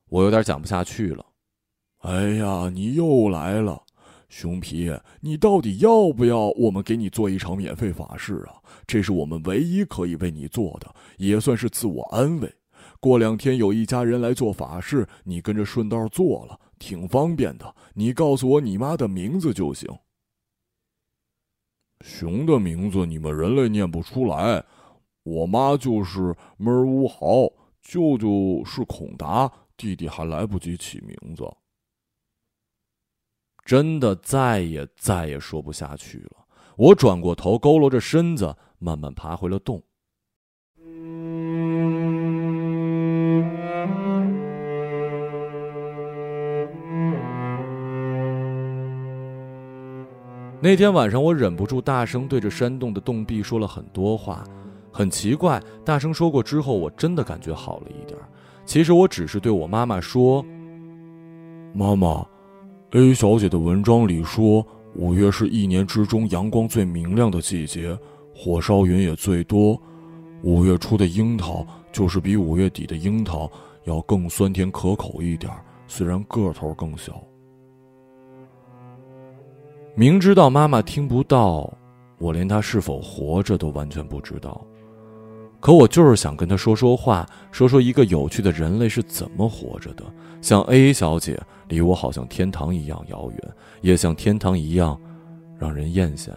[0.10, 1.26] 我有点讲不下去了。
[2.00, 3.82] 哎呀，你又来了，
[4.30, 4.92] 熊皮，
[5.22, 8.62] 你到底要不要我们给你做一场免费法事啊？
[8.86, 12.54] 这是我们唯一可以为你做的，也算是自我安慰。
[13.00, 16.60] 过两天有一家人来做法事，你跟着顺道做了。
[16.78, 19.90] 挺方便的，你告诉我你妈的名字就行。
[22.02, 24.64] 熊的名字你们人类念不出来，
[25.24, 27.50] 我妈就是闷儿乌豪，
[27.82, 31.44] 舅舅是孔达，弟弟还来不及起名字。
[33.64, 36.46] 真的再也再也说不下去了，
[36.78, 39.82] 我转过头，佝偻着身子，慢慢爬回了洞。
[50.62, 54.44] 那天晚上，我忍不住大声对着山洞的洞壁说了很多话。
[54.92, 58.18] 很奇怪，大声说过之后，我真的感觉好了一点。
[58.66, 60.44] 其实我只是对我妈妈说
[61.72, 62.26] ：“妈妈
[62.92, 67.98] ，A 小姐的文章里说，五月是一年之中阳光最明亮的季节，
[68.34, 69.80] 火烧云也最多。
[70.42, 73.50] 五月初的樱桃就是比五月底的樱桃
[73.86, 75.52] 要更酸甜可口一点，
[75.88, 77.22] 虽然个头更小。”
[79.96, 81.72] 明知道妈妈听不到，
[82.18, 84.66] 我连她是否活着都完全不知道。
[85.66, 90.04] 可我就是想跟他说说话，说说一个有趣的人类是怎么活着的。
[90.40, 94.96] 像 A 小姐，离我好像天堂一样遥远，也像天堂一样
[95.58, 96.30] 让人艳羡。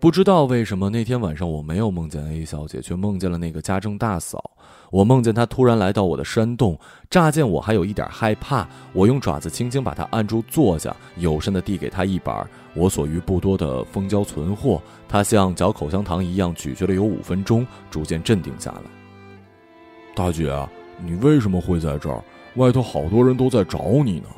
[0.00, 4.52] 不知道为什么那天晚上我没有梦见 A 小姐，却梦见了那个家政大嫂。
[4.92, 6.78] 我梦见她突然来到我的山洞，
[7.10, 8.68] 乍见我还有一点害怕。
[8.92, 14.80] 我用爪子轻轻把她按住坐下，友善地递给她一板我所余不多的蜂胶存货。
[15.08, 18.82] 她像嚼口香糖一样咀嚼了有五分钟，逐渐镇定下来。
[20.14, 20.54] 大姐，
[21.04, 22.22] 你为什么会在这儿？
[22.54, 24.28] 外头好多人都在找你呢。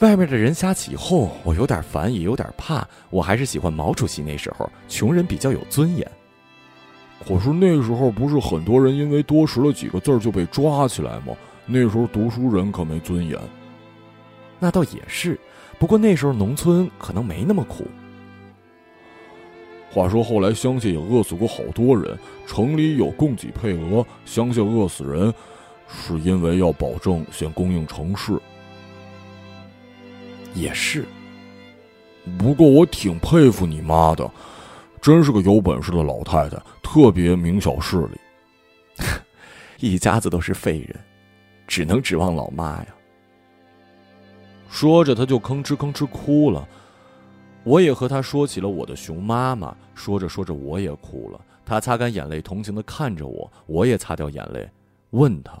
[0.00, 2.86] 外面的人瞎起哄，我有点烦，也有点怕。
[3.08, 6.06] 我还是喜欢毛主席那时候，穷人比较有尊严。
[7.26, 11.34] 可是那时候不是很多人因为多识了几个字就被抓起来吗？
[11.64, 13.38] 那时候读书人可没尊严。
[14.58, 15.40] 那倒也是，
[15.78, 17.86] 不过那时候农村可能没那么苦。
[19.90, 25.32] 话说后来乡下也饿死过好多人，城里有供给配额，乡下饿死人，
[25.88, 28.38] 是因为要保证先供应城市。
[30.56, 31.04] 也是，
[32.38, 34.28] 不过我挺佩服你妈的，
[35.02, 39.04] 真是个有本事的老太太，特别明晓事理。
[39.78, 40.98] 一家子都是废人，
[41.66, 42.86] 只能指望老妈呀。
[44.70, 46.66] 说着，他就吭哧吭哧哭了。
[47.62, 51.40] 我也和他说起了我的熊妈妈，说着说着我也哭了。
[51.66, 54.66] 他擦干眼泪，同情的看着我，我也擦掉眼泪，
[55.10, 55.60] 问他：“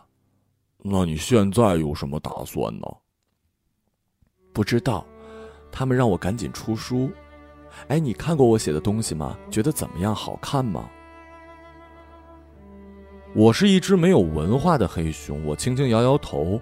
[0.82, 2.86] 那你现在有什么打算呢？”
[4.56, 5.04] 不知道，
[5.70, 7.10] 他们让我赶紧出书。
[7.88, 9.36] 哎，你看过我写的东西吗？
[9.50, 10.14] 觉得怎么样？
[10.14, 10.88] 好看吗？
[13.34, 15.44] 我是一只没有文化的黑熊。
[15.44, 16.58] 我轻轻摇摇头。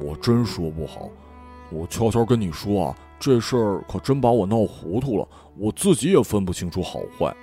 [0.00, 1.10] 我真说不好。
[1.70, 5.28] 我悄悄跟你说啊，这事儿可真把我闹糊涂了。
[5.58, 7.36] 我自己也分不清楚好坏。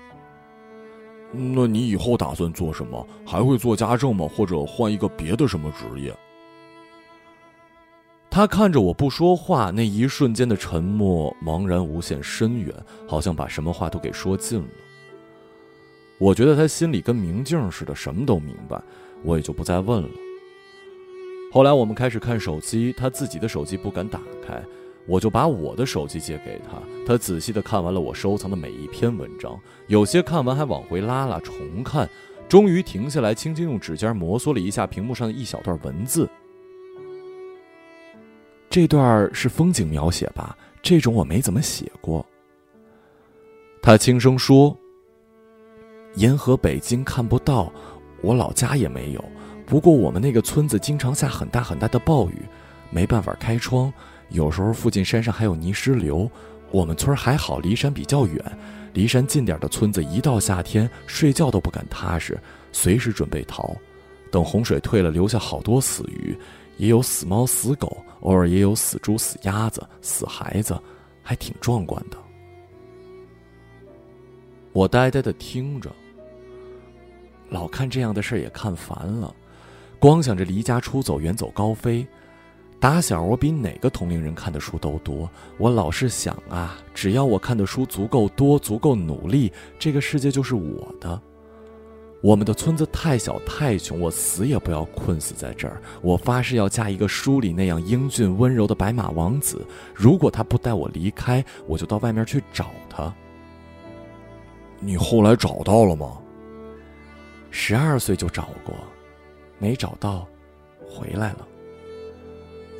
[1.31, 3.07] 那你以后打算做什么？
[3.23, 4.27] 还会做家政吗？
[4.27, 6.11] 或者换一个别的什么职业？
[8.35, 12.75] 他看着我不说话，那一瞬间的沉默茫然无限深远，
[13.07, 14.67] 好像把什么话都给说尽了。
[16.17, 18.77] 我觉得他心里跟明镜似的，什么都明白，
[19.23, 20.09] 我也就不再问了。
[21.49, 24.61] 后来我们开始看手机，他自己的手机不敢打开，
[25.07, 26.77] 我就把我的手机借给他，
[27.07, 29.57] 他仔细的看完了我收藏的每一篇文章，
[29.87, 31.55] 有些看完还往回拉拉重
[31.85, 32.09] 看，
[32.49, 36.29] 终于停下来，轻轻用指尖摩挲了一下屏幕上的一小段文字。
[38.75, 40.53] 这段是风景描写吧？
[40.81, 42.25] 这种我没怎么写过。
[43.81, 44.77] 他轻声说
[46.15, 47.71] ：“沿河北京看不到，
[48.21, 49.23] 我老家也没有。
[49.65, 52.41] 不过我们那个村子经常下很大很大的暴雨，
[52.89, 53.93] 没办法开窗。
[54.27, 56.29] 有时候附近山上还有泥石流，
[56.69, 58.57] 我们村还好，离山比较远。
[58.91, 62.37] 离山近点的村子，一到夏天睡觉都不敢踏实，
[62.73, 63.73] 随时准备逃。
[64.29, 66.37] 等洪水退了，留下好多死鱼，
[66.77, 70.79] 也有死猫死狗，偶尔也有死猪死鸭子死孩子，
[71.21, 72.17] 还挺壮观的。
[74.73, 75.89] 我呆呆的听着，
[77.49, 79.33] 老看这样的事也看烦了，
[79.99, 82.05] 光想着离家出走，远走高飞。
[82.77, 91.19] 打小我比哪个同龄人看的书都多，我老是想啊，只要我看的书足够多、足够努力，这个世界就是我的。
[92.25, 95.79] 我们的村子太小太穷，我死也不要困死在这儿。
[96.01, 99.63] 我发誓要嫁一个书里那样英俊温柔的白马王子。
[99.93, 103.13] 如果他不带我离开，我就到外面去找他。
[104.79, 106.17] 你后来找到了吗？
[107.51, 108.73] 十二岁就找过，
[109.59, 110.27] 没找到，
[110.83, 111.47] 回来了。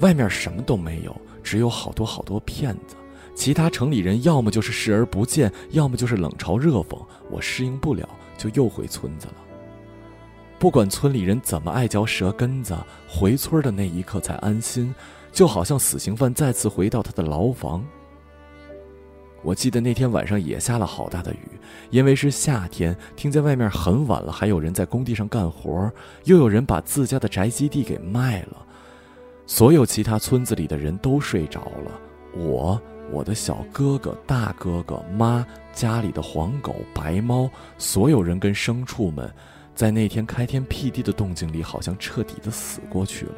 [0.01, 2.95] 外面什么都没有，只有好多好多骗子。
[3.35, 6.99] 其他城里人要么就是视而不见，要么就是冷嘲热讽。
[7.29, 9.36] 我适应不了，就又回村子了。
[10.57, 12.75] 不管村里人怎么爱嚼舌根子，
[13.07, 14.93] 回村的那一刻才安心，
[15.31, 17.86] 就好像死刑犯再次回到他的牢房。
[19.43, 21.59] 我记得那天晚上也下了好大的雨，
[21.91, 25.91] 因为是夏天，听见外面很晚了，还有人在工地上干活，
[26.23, 28.65] 又有人把自家的宅基地给卖了。
[29.45, 31.91] 所有其他村子里的人都睡着了，
[32.33, 32.81] 我、
[33.12, 39.32] 我的小哥哥、大哥哥、妈、家里的黄狗、白猫，所有人跟牲畜们，
[39.74, 43.34] 在那天开天辟地的动静里，好像彻底的死过去了。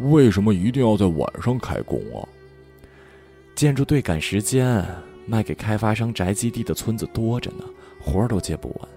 [0.00, 2.26] 为什么一定要在晚上开工啊？
[3.54, 4.86] 建筑队赶时间，
[5.26, 7.64] 卖给开发商宅基地的村子多着呢，
[8.00, 8.88] 活儿都接不完。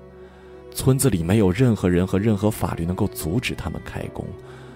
[0.74, 4.26] 村子里没有任何人和任何法律能够阻止他们开工。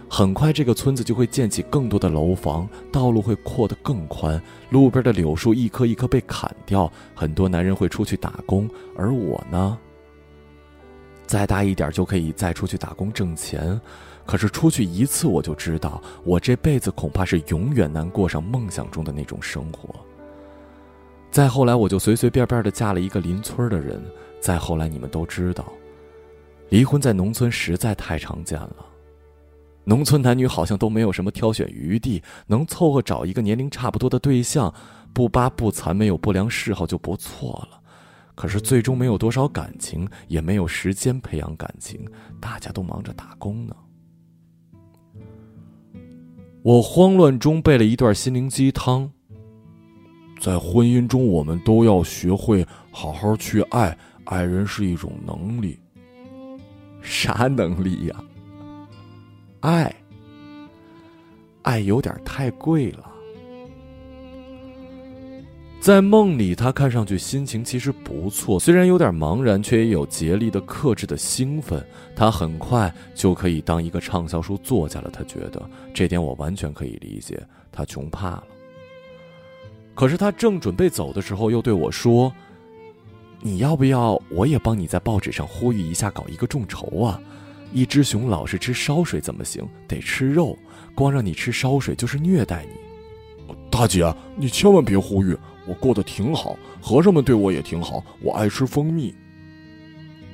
[0.07, 6.89] 很快，这个村子就会建起更多的楼房，道路会扩得更宽，路边的柳树一棵一棵被砍掉。
[7.13, 9.77] 很多男人会出去打工，而我呢，
[11.25, 13.79] 再大一点就可以再出去打工挣钱。
[14.25, 19.93] 可是出去一次，我就知道，我这辈子恐怕是永远难过上梦想中的那种生活。
[21.29, 24.01] 再后来，我就随随便便的嫁了一个邻村的人。
[24.39, 25.65] 再后来，你们都知道，
[26.69, 28.75] 离婚在农村实在太常见了。
[29.85, 34.73] 农村男女好像都没有什么挑选余地，能凑合找一个年龄差不多的对象，
[35.13, 37.79] 不扒不残，没有不良嗜好就不错了。
[38.33, 42.03] 可是最终没有多少感情，也没有时间培养感情，
[42.41, 43.75] 大家都忙着打工呢。
[46.63, 49.09] 我慌乱中背了一段心灵鸡汤：
[50.41, 55.79] 在婚姻中，我们都要学会好好去爱，爱人是一种能力。
[57.01, 58.15] 啥能力呀？
[59.65, 59.91] 爱，
[61.63, 63.11] 爱有点太贵了。
[65.81, 71.83] 在梦里，他看上去心情其实不错，虽然有点茫然，却也有竭力的克制的兴奋。
[72.15, 75.09] 他很快就可以当一个畅销书作家了。
[75.11, 77.41] 他觉得这点我完全可以理解。
[77.71, 78.43] 他穷怕了。
[79.95, 82.31] 可是他正准备走的时候，又对我说
[83.41, 87.19] ：“你要不要我也帮你在报纸上呼吁一下，搞一个众筹啊？”
[87.75, 89.67] 一只熊老是吃烧水怎么行？
[89.85, 90.57] 得吃肉，
[90.95, 93.53] 光让你吃烧水就是虐待你。
[93.69, 99.13] 大姐，你千万别呼吁，我过得挺好，和尚们对我也挺好，我爱吃蜂蜜。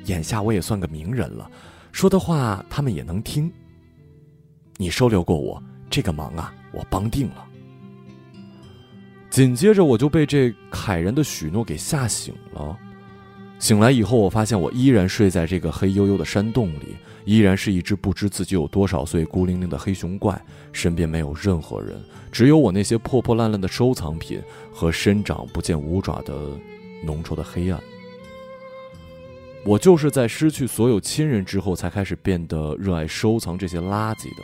[0.06, 1.50] 眼下我也算个名人了，
[1.92, 3.52] 说的话他们也能听。
[4.78, 7.44] 你收留过我，这个忙啊，我帮定了。
[9.32, 12.78] 紧接着我就被这凯人的许诺给吓醒了。
[13.62, 16.96] 醒来以后，我发现我依然睡在这个黑黝黝的山洞里，
[17.26, 20.44] 依然是一只不知自己有多少岁、孤零零的黑熊怪，
[20.74, 22.02] 身边没有任何人，
[22.32, 24.42] 只有我那些破破烂烂的收藏品
[24.74, 26.34] 和伸长不见五爪的
[27.06, 27.80] 浓稠的黑暗。
[29.64, 34.44] 我就是在失去所有亲人之后，才开始变得热爱收藏这些垃圾的。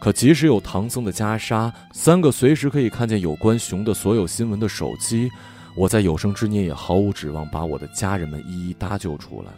[0.00, 5.30] 可即使有唐僧的袈裟，三个随时可以看见有关熊的所有新闻的手机。
[5.74, 9.48] 我在有生之年也毫无指望把我的家人们一一搭救出来。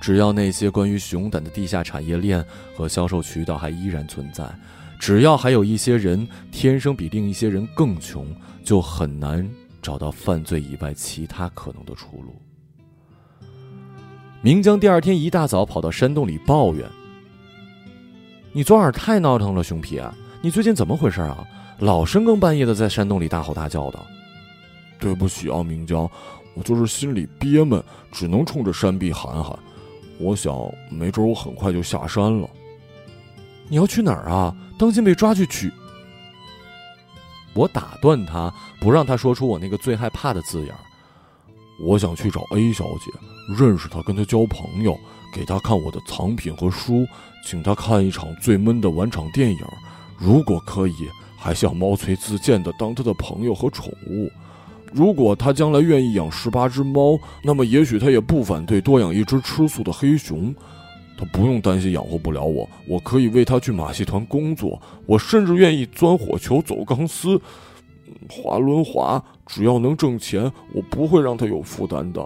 [0.00, 2.44] 只要那些关于熊胆的地下产业链
[2.76, 4.44] 和销售渠道还依然存在，
[4.98, 8.26] 只要还有一些人天生比另一些人更穷，
[8.62, 9.48] 就很难
[9.82, 12.40] 找到犯罪以外其他可能的出路。
[14.40, 16.88] 明江第二天一大早跑到山洞里抱怨
[18.52, 21.44] ：“你昨晚太闹腾了，熊皮啊，你最近怎么回事啊？
[21.80, 23.98] 老深更半夜的在山洞里大吼大叫的。”
[24.98, 26.10] 对不起啊，明江，
[26.54, 29.58] 我就是心里憋闷，只能冲着山壁喊喊。
[30.18, 30.54] 我想，
[30.90, 32.48] 没准我很快就下山了。
[33.68, 34.54] 你要去哪儿啊？
[34.78, 35.70] 当心被抓去取。
[37.54, 40.74] 我打断他，不让他说出我那个最害怕的字眼。
[41.80, 43.12] 我想去找 A 小姐，
[43.56, 44.98] 认识她，跟她交朋友，
[45.32, 47.06] 给她看我的藏品和书，
[47.44, 49.58] 请她看一场最闷的晚场电影。
[50.16, 54.28] 如果可以，还想毛遂自荐的当她的朋友和宠物。
[54.92, 60.54] 如果他将来愿意养十八只猫，那么也许他也不反对多养一只吃素的黑熊。
[61.16, 67.40] 他不用担心养活不了我，我可以为他去马戏团工作，我甚至愿意钻火球、走钢丝、
[68.30, 72.24] 滑轮滑，只要能挣钱，我不会让他有负担的。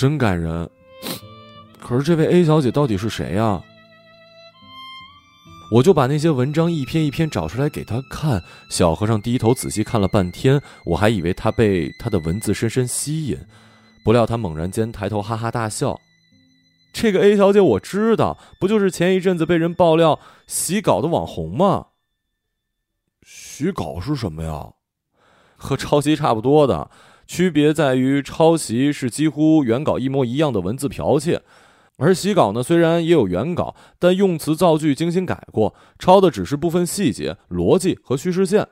[0.00, 0.66] 真感人。
[1.78, 3.62] 可是这位 A 小姐到底是谁呀？
[5.70, 8.42] 我就把那些文章一篇一篇找出来给她看。
[8.70, 13.38] 小和尚低头仔细看了半天，我还以为他被他的文字深深吸引，
[14.02, 16.00] 不料他猛然间抬头哈哈大笑。
[16.94, 21.88] 这个 A 小姐我知道，不就是前一阵子被人爆料洗稿的网红吗？
[23.22, 24.70] 洗稿是什么呀？
[25.56, 26.90] 和抄袭差不多的，
[27.30, 31.40] 区别在于抄袭是几乎原稿一模一样的文字剽窃。
[31.96, 38.66] 而洗稿呢，虽然也有原稿，但用词造句精心改过，抄的只是部分细节、逻辑和叙事线。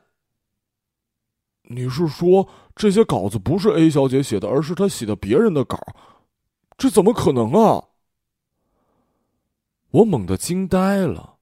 [1.71, 5.79] 你是说这些稿子不是 A 小姐写的，而是她写的别人的稿？
[6.77, 7.85] 这怎么可能啊！
[9.93, 11.38] 我猛地惊呆了。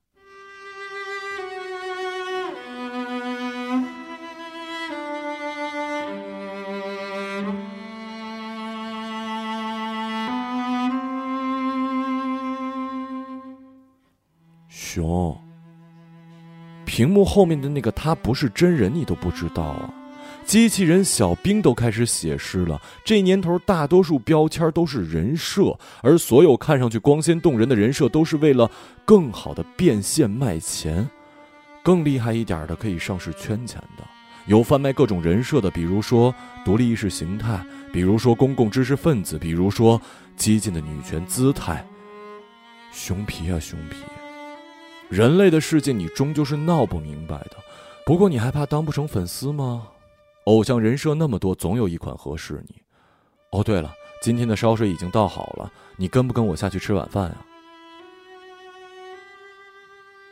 [14.96, 15.36] 熊，
[16.86, 19.92] 屏幕后面的那个他不是真人，你都不知道啊！
[20.46, 22.80] 机器人小兵都开始写诗了。
[23.04, 28.70] 这年头，大多数标签都是人设，而所有看上去光鲜动人的人设，都是为了
[29.04, 31.06] 更好的变现卖钱。
[31.82, 34.04] 更厉害一点的，可以上市圈钱的，
[34.46, 36.34] 有贩卖各种人设的，比如说
[36.64, 40.00] 独立意识形态，比如说公共知识分子，比如说
[40.36, 41.86] 激进的女权姿态。
[42.92, 43.96] 熊皮啊，熊皮！
[45.08, 47.56] 人类的世界，你终究是闹不明白的。
[48.04, 49.88] 不过，你还怕当不成粉丝吗？
[50.44, 52.76] 偶像人设那么多，总有一款合适你。
[53.50, 57.36] 哦，对了，今天的烧水已经倒好了，你跟不跟我下去吃晚饭呀？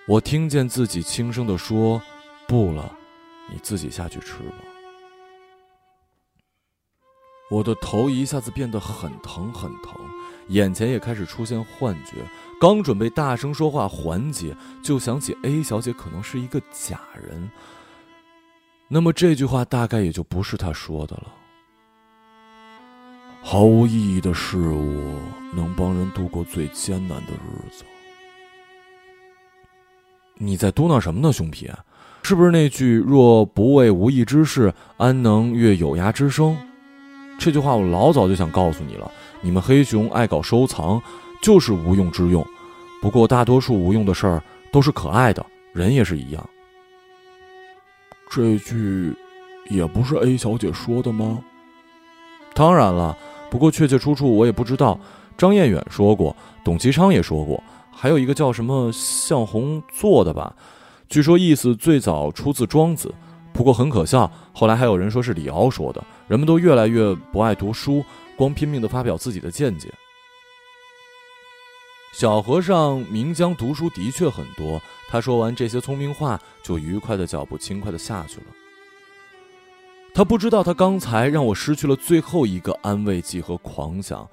[0.07, 2.01] 我听见自己轻声的说
[2.47, 2.95] ：“不了，
[3.51, 4.57] 你自己下去吃吧。”
[7.51, 9.95] 我的头一下子变得很疼很疼，
[10.49, 12.17] 眼前也开始出现幻觉。
[12.65, 17.51] 刚准备大声说话缓解，就想起 A 小姐可能是一个假人。
[18.89, 21.25] 那么这句话大概也就不是她说的了。
[23.43, 25.19] 毫无意义的事物
[25.55, 27.85] 能帮人度过最艰难的日子。
[30.39, 31.71] 你在嘟囔什么呢，熊皮？
[32.23, 36.57] 是不是那句“若不为无益之事，安能阅有涯之生”？
[37.39, 39.13] 这句话我老早就想告诉你了。
[39.43, 41.03] 你们黑熊爱搞收藏。
[41.43, 42.43] 就是无用之用，
[43.05, 44.43] 不过大多数无用的事儿
[44.73, 45.45] 都是可爱的，
[45.75, 46.49] 人也是一样。
[48.31, 49.15] 这句
[49.69, 51.39] 也不是 A 小姐说的吗？
[52.55, 53.15] 当然了，
[53.51, 54.99] 不过确切出处我也不知道。
[55.37, 56.35] 张彦远说过，
[56.65, 60.57] 董其昌也说过，还有一个叫什么向红做的吧，
[61.07, 63.15] 据说意思最早出自庄子。
[63.53, 66.03] 不过很可笑，后来还有人说是李敖说的。
[66.27, 68.03] 人们都越来越不爱读书，
[68.35, 69.93] 光拼命的发表自己的见解。
[72.15, 74.81] 小和尚名江读书的确很多。
[75.09, 78.47] 他说完这些聪明话，就愉快的脚步轻快的下去了。
[80.15, 84.29] 他不知道，他刚才让我失去了最后一个安慰剂和狂想。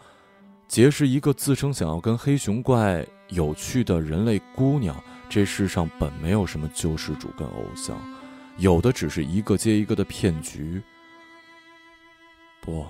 [0.67, 4.95] 结识一个自称想要跟黑熊怪有趣的人类姑娘。
[5.27, 7.97] 这世上本没有什么救世主跟偶像，
[8.57, 10.79] 有的只是一个接一个的骗局。
[12.61, 12.85] 不，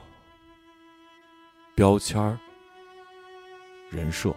[1.76, 2.38] 标签儿，
[3.90, 4.36] 人设。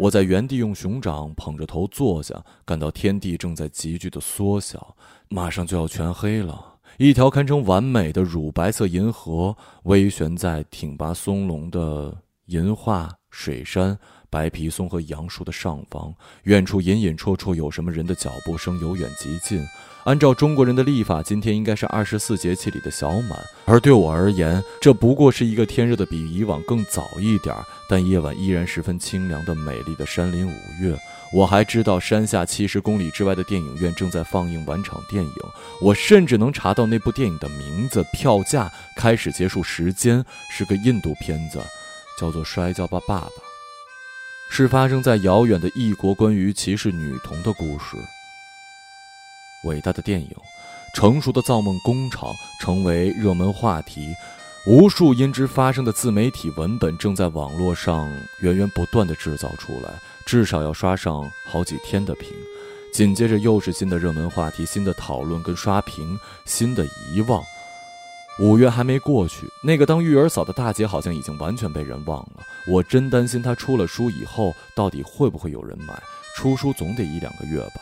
[0.00, 4.96] 我在原地用熊掌捧着头坐下，感到天地正在急剧的缩小，
[5.28, 6.78] 马上就要全黑了。
[6.96, 13.98] 一条堪称完美的乳白色银河微悬在挺拔松茸的银桦水杉、
[14.30, 19.62] 白皮松和杨树的上方，远处隐隐绰绰有什么人的脚步声由远及近。
[20.04, 27.54] 按照中国人的历法，今天应该是二十四节气里的小满，而对我而言，这不过是一个天热的比以往更早一点
[27.88, 30.96] 但夜晚依然十分清凉的美丽的山林五月。
[31.32, 35.32] 我还知道山下七十公里之外的电影院正在放映晚场电影，
[35.80, 41.60] 我甚至能查到那部电影的名字、票价、开始结束时间，是个印度片子，
[42.18, 43.26] 叫做《摔跤吧，爸爸》，
[44.50, 47.96] 是发生在遥远的异国关于歧视女童的故事。
[49.64, 50.30] 伟大的电影，
[50.94, 54.14] 成熟的造梦工厂成为热门话题，
[54.66, 59.90] 无数因之发生的自媒体文本正在网络上源源不断的制造出来。
[60.26, 62.28] 至少要刷上好几天的屏，
[62.92, 67.42] 紧接着又是新的热门话题、新的讨论跟刷屏、新的遗忘。
[68.38, 72.44] 五月还没过去，那个当育儿嫂的大姐好像已经完全被人忘了。
[72.68, 76.00] 我真担心她出了书以后，到底会不会有人买？
[76.36, 77.80] 出书总得一两个月吧。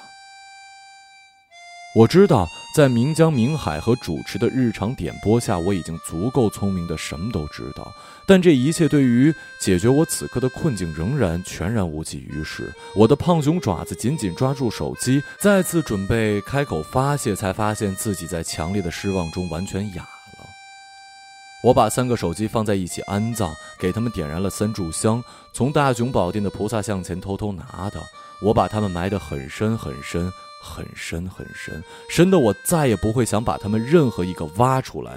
[1.94, 7.92] 我知道，在明江、明海和主持的日常点播下，我已经足够聪明的什么都知道。
[8.26, 12.72] 但这一切对于解决我此刻的困境仍然全然无济于事。
[12.94, 20.08] 我的胖熊爪子紧紧抓住手机，再次准备开口发泄，才发现自己在强烈的失望中完全哑了。
[21.64, 28.00] 我把三个手机放在一起安葬，给他们点燃了三炷香，从大雄宝殿的菩萨像前偷偷拿的。
[28.40, 30.30] 我把它们埋得很深很深。
[30.68, 35.16] 很深很深，深的我再也不会想把他们任何一个挖出来，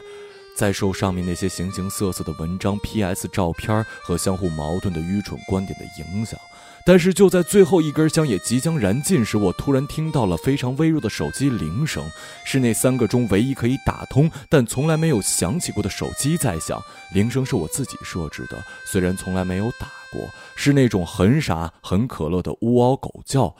[0.56, 3.28] 再受上面那些形形色色的文章、P.S.
[3.28, 6.39] 照片和相互矛盾的愚蠢观点的影响。
[6.84, 12.04] 但是就在最后一根香也即将燃尽时，我突然听到了非常微弱的手机铃声，
[12.43, 16.82] 是那三个中唯一可以打通但从来没有响起过的手机在响。
[17.14, 23.56] 铃声是我自己设置的，虽然从来没有打过，是那种很傻很可乐的呜嗷狗叫。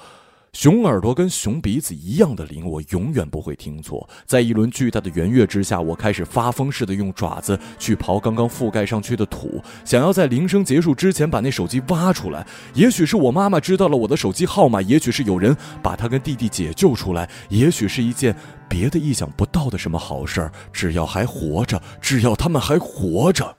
[0.54, 4.08] 熊耳朵跟熊鼻子一样的灵，我永远不会听错。
[4.26, 12.46] 在一轮巨大的圆月之下，我开始发疯似的用爪子去刨刚刚覆盖上去的土，想要在铃声结束之前把那手机挖出来。
[12.74, 18.36] 也许是我妈妈知道了我的手机号码，也许是有人把他跟弟弟解救出来，也许是一件
[18.68, 20.52] 别的意想不到的什么好事儿。
[20.74, 23.56] 只要还活着，只要他们还活着，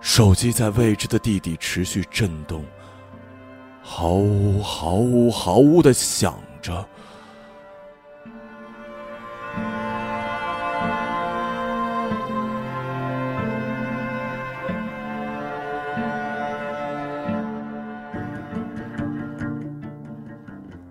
[0.00, 2.64] 手机在未知的地底持续震动。
[3.88, 6.86] 毫无毫无毫无的想着。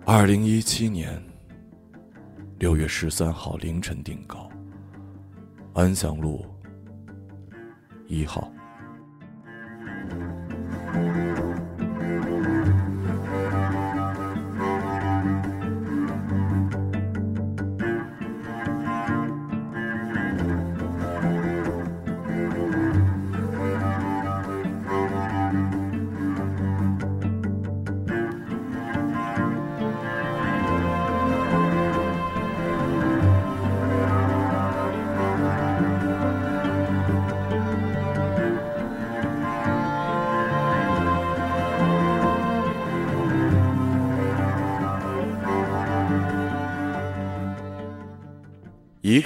[0.06, 1.22] 二零一七年
[2.58, 4.48] 六月十三号凌晨定稿，
[5.74, 6.44] 安祥路
[8.08, 8.50] 一号。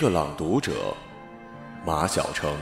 [0.01, 0.73] 个朗读者，
[1.85, 2.57] 马晓成。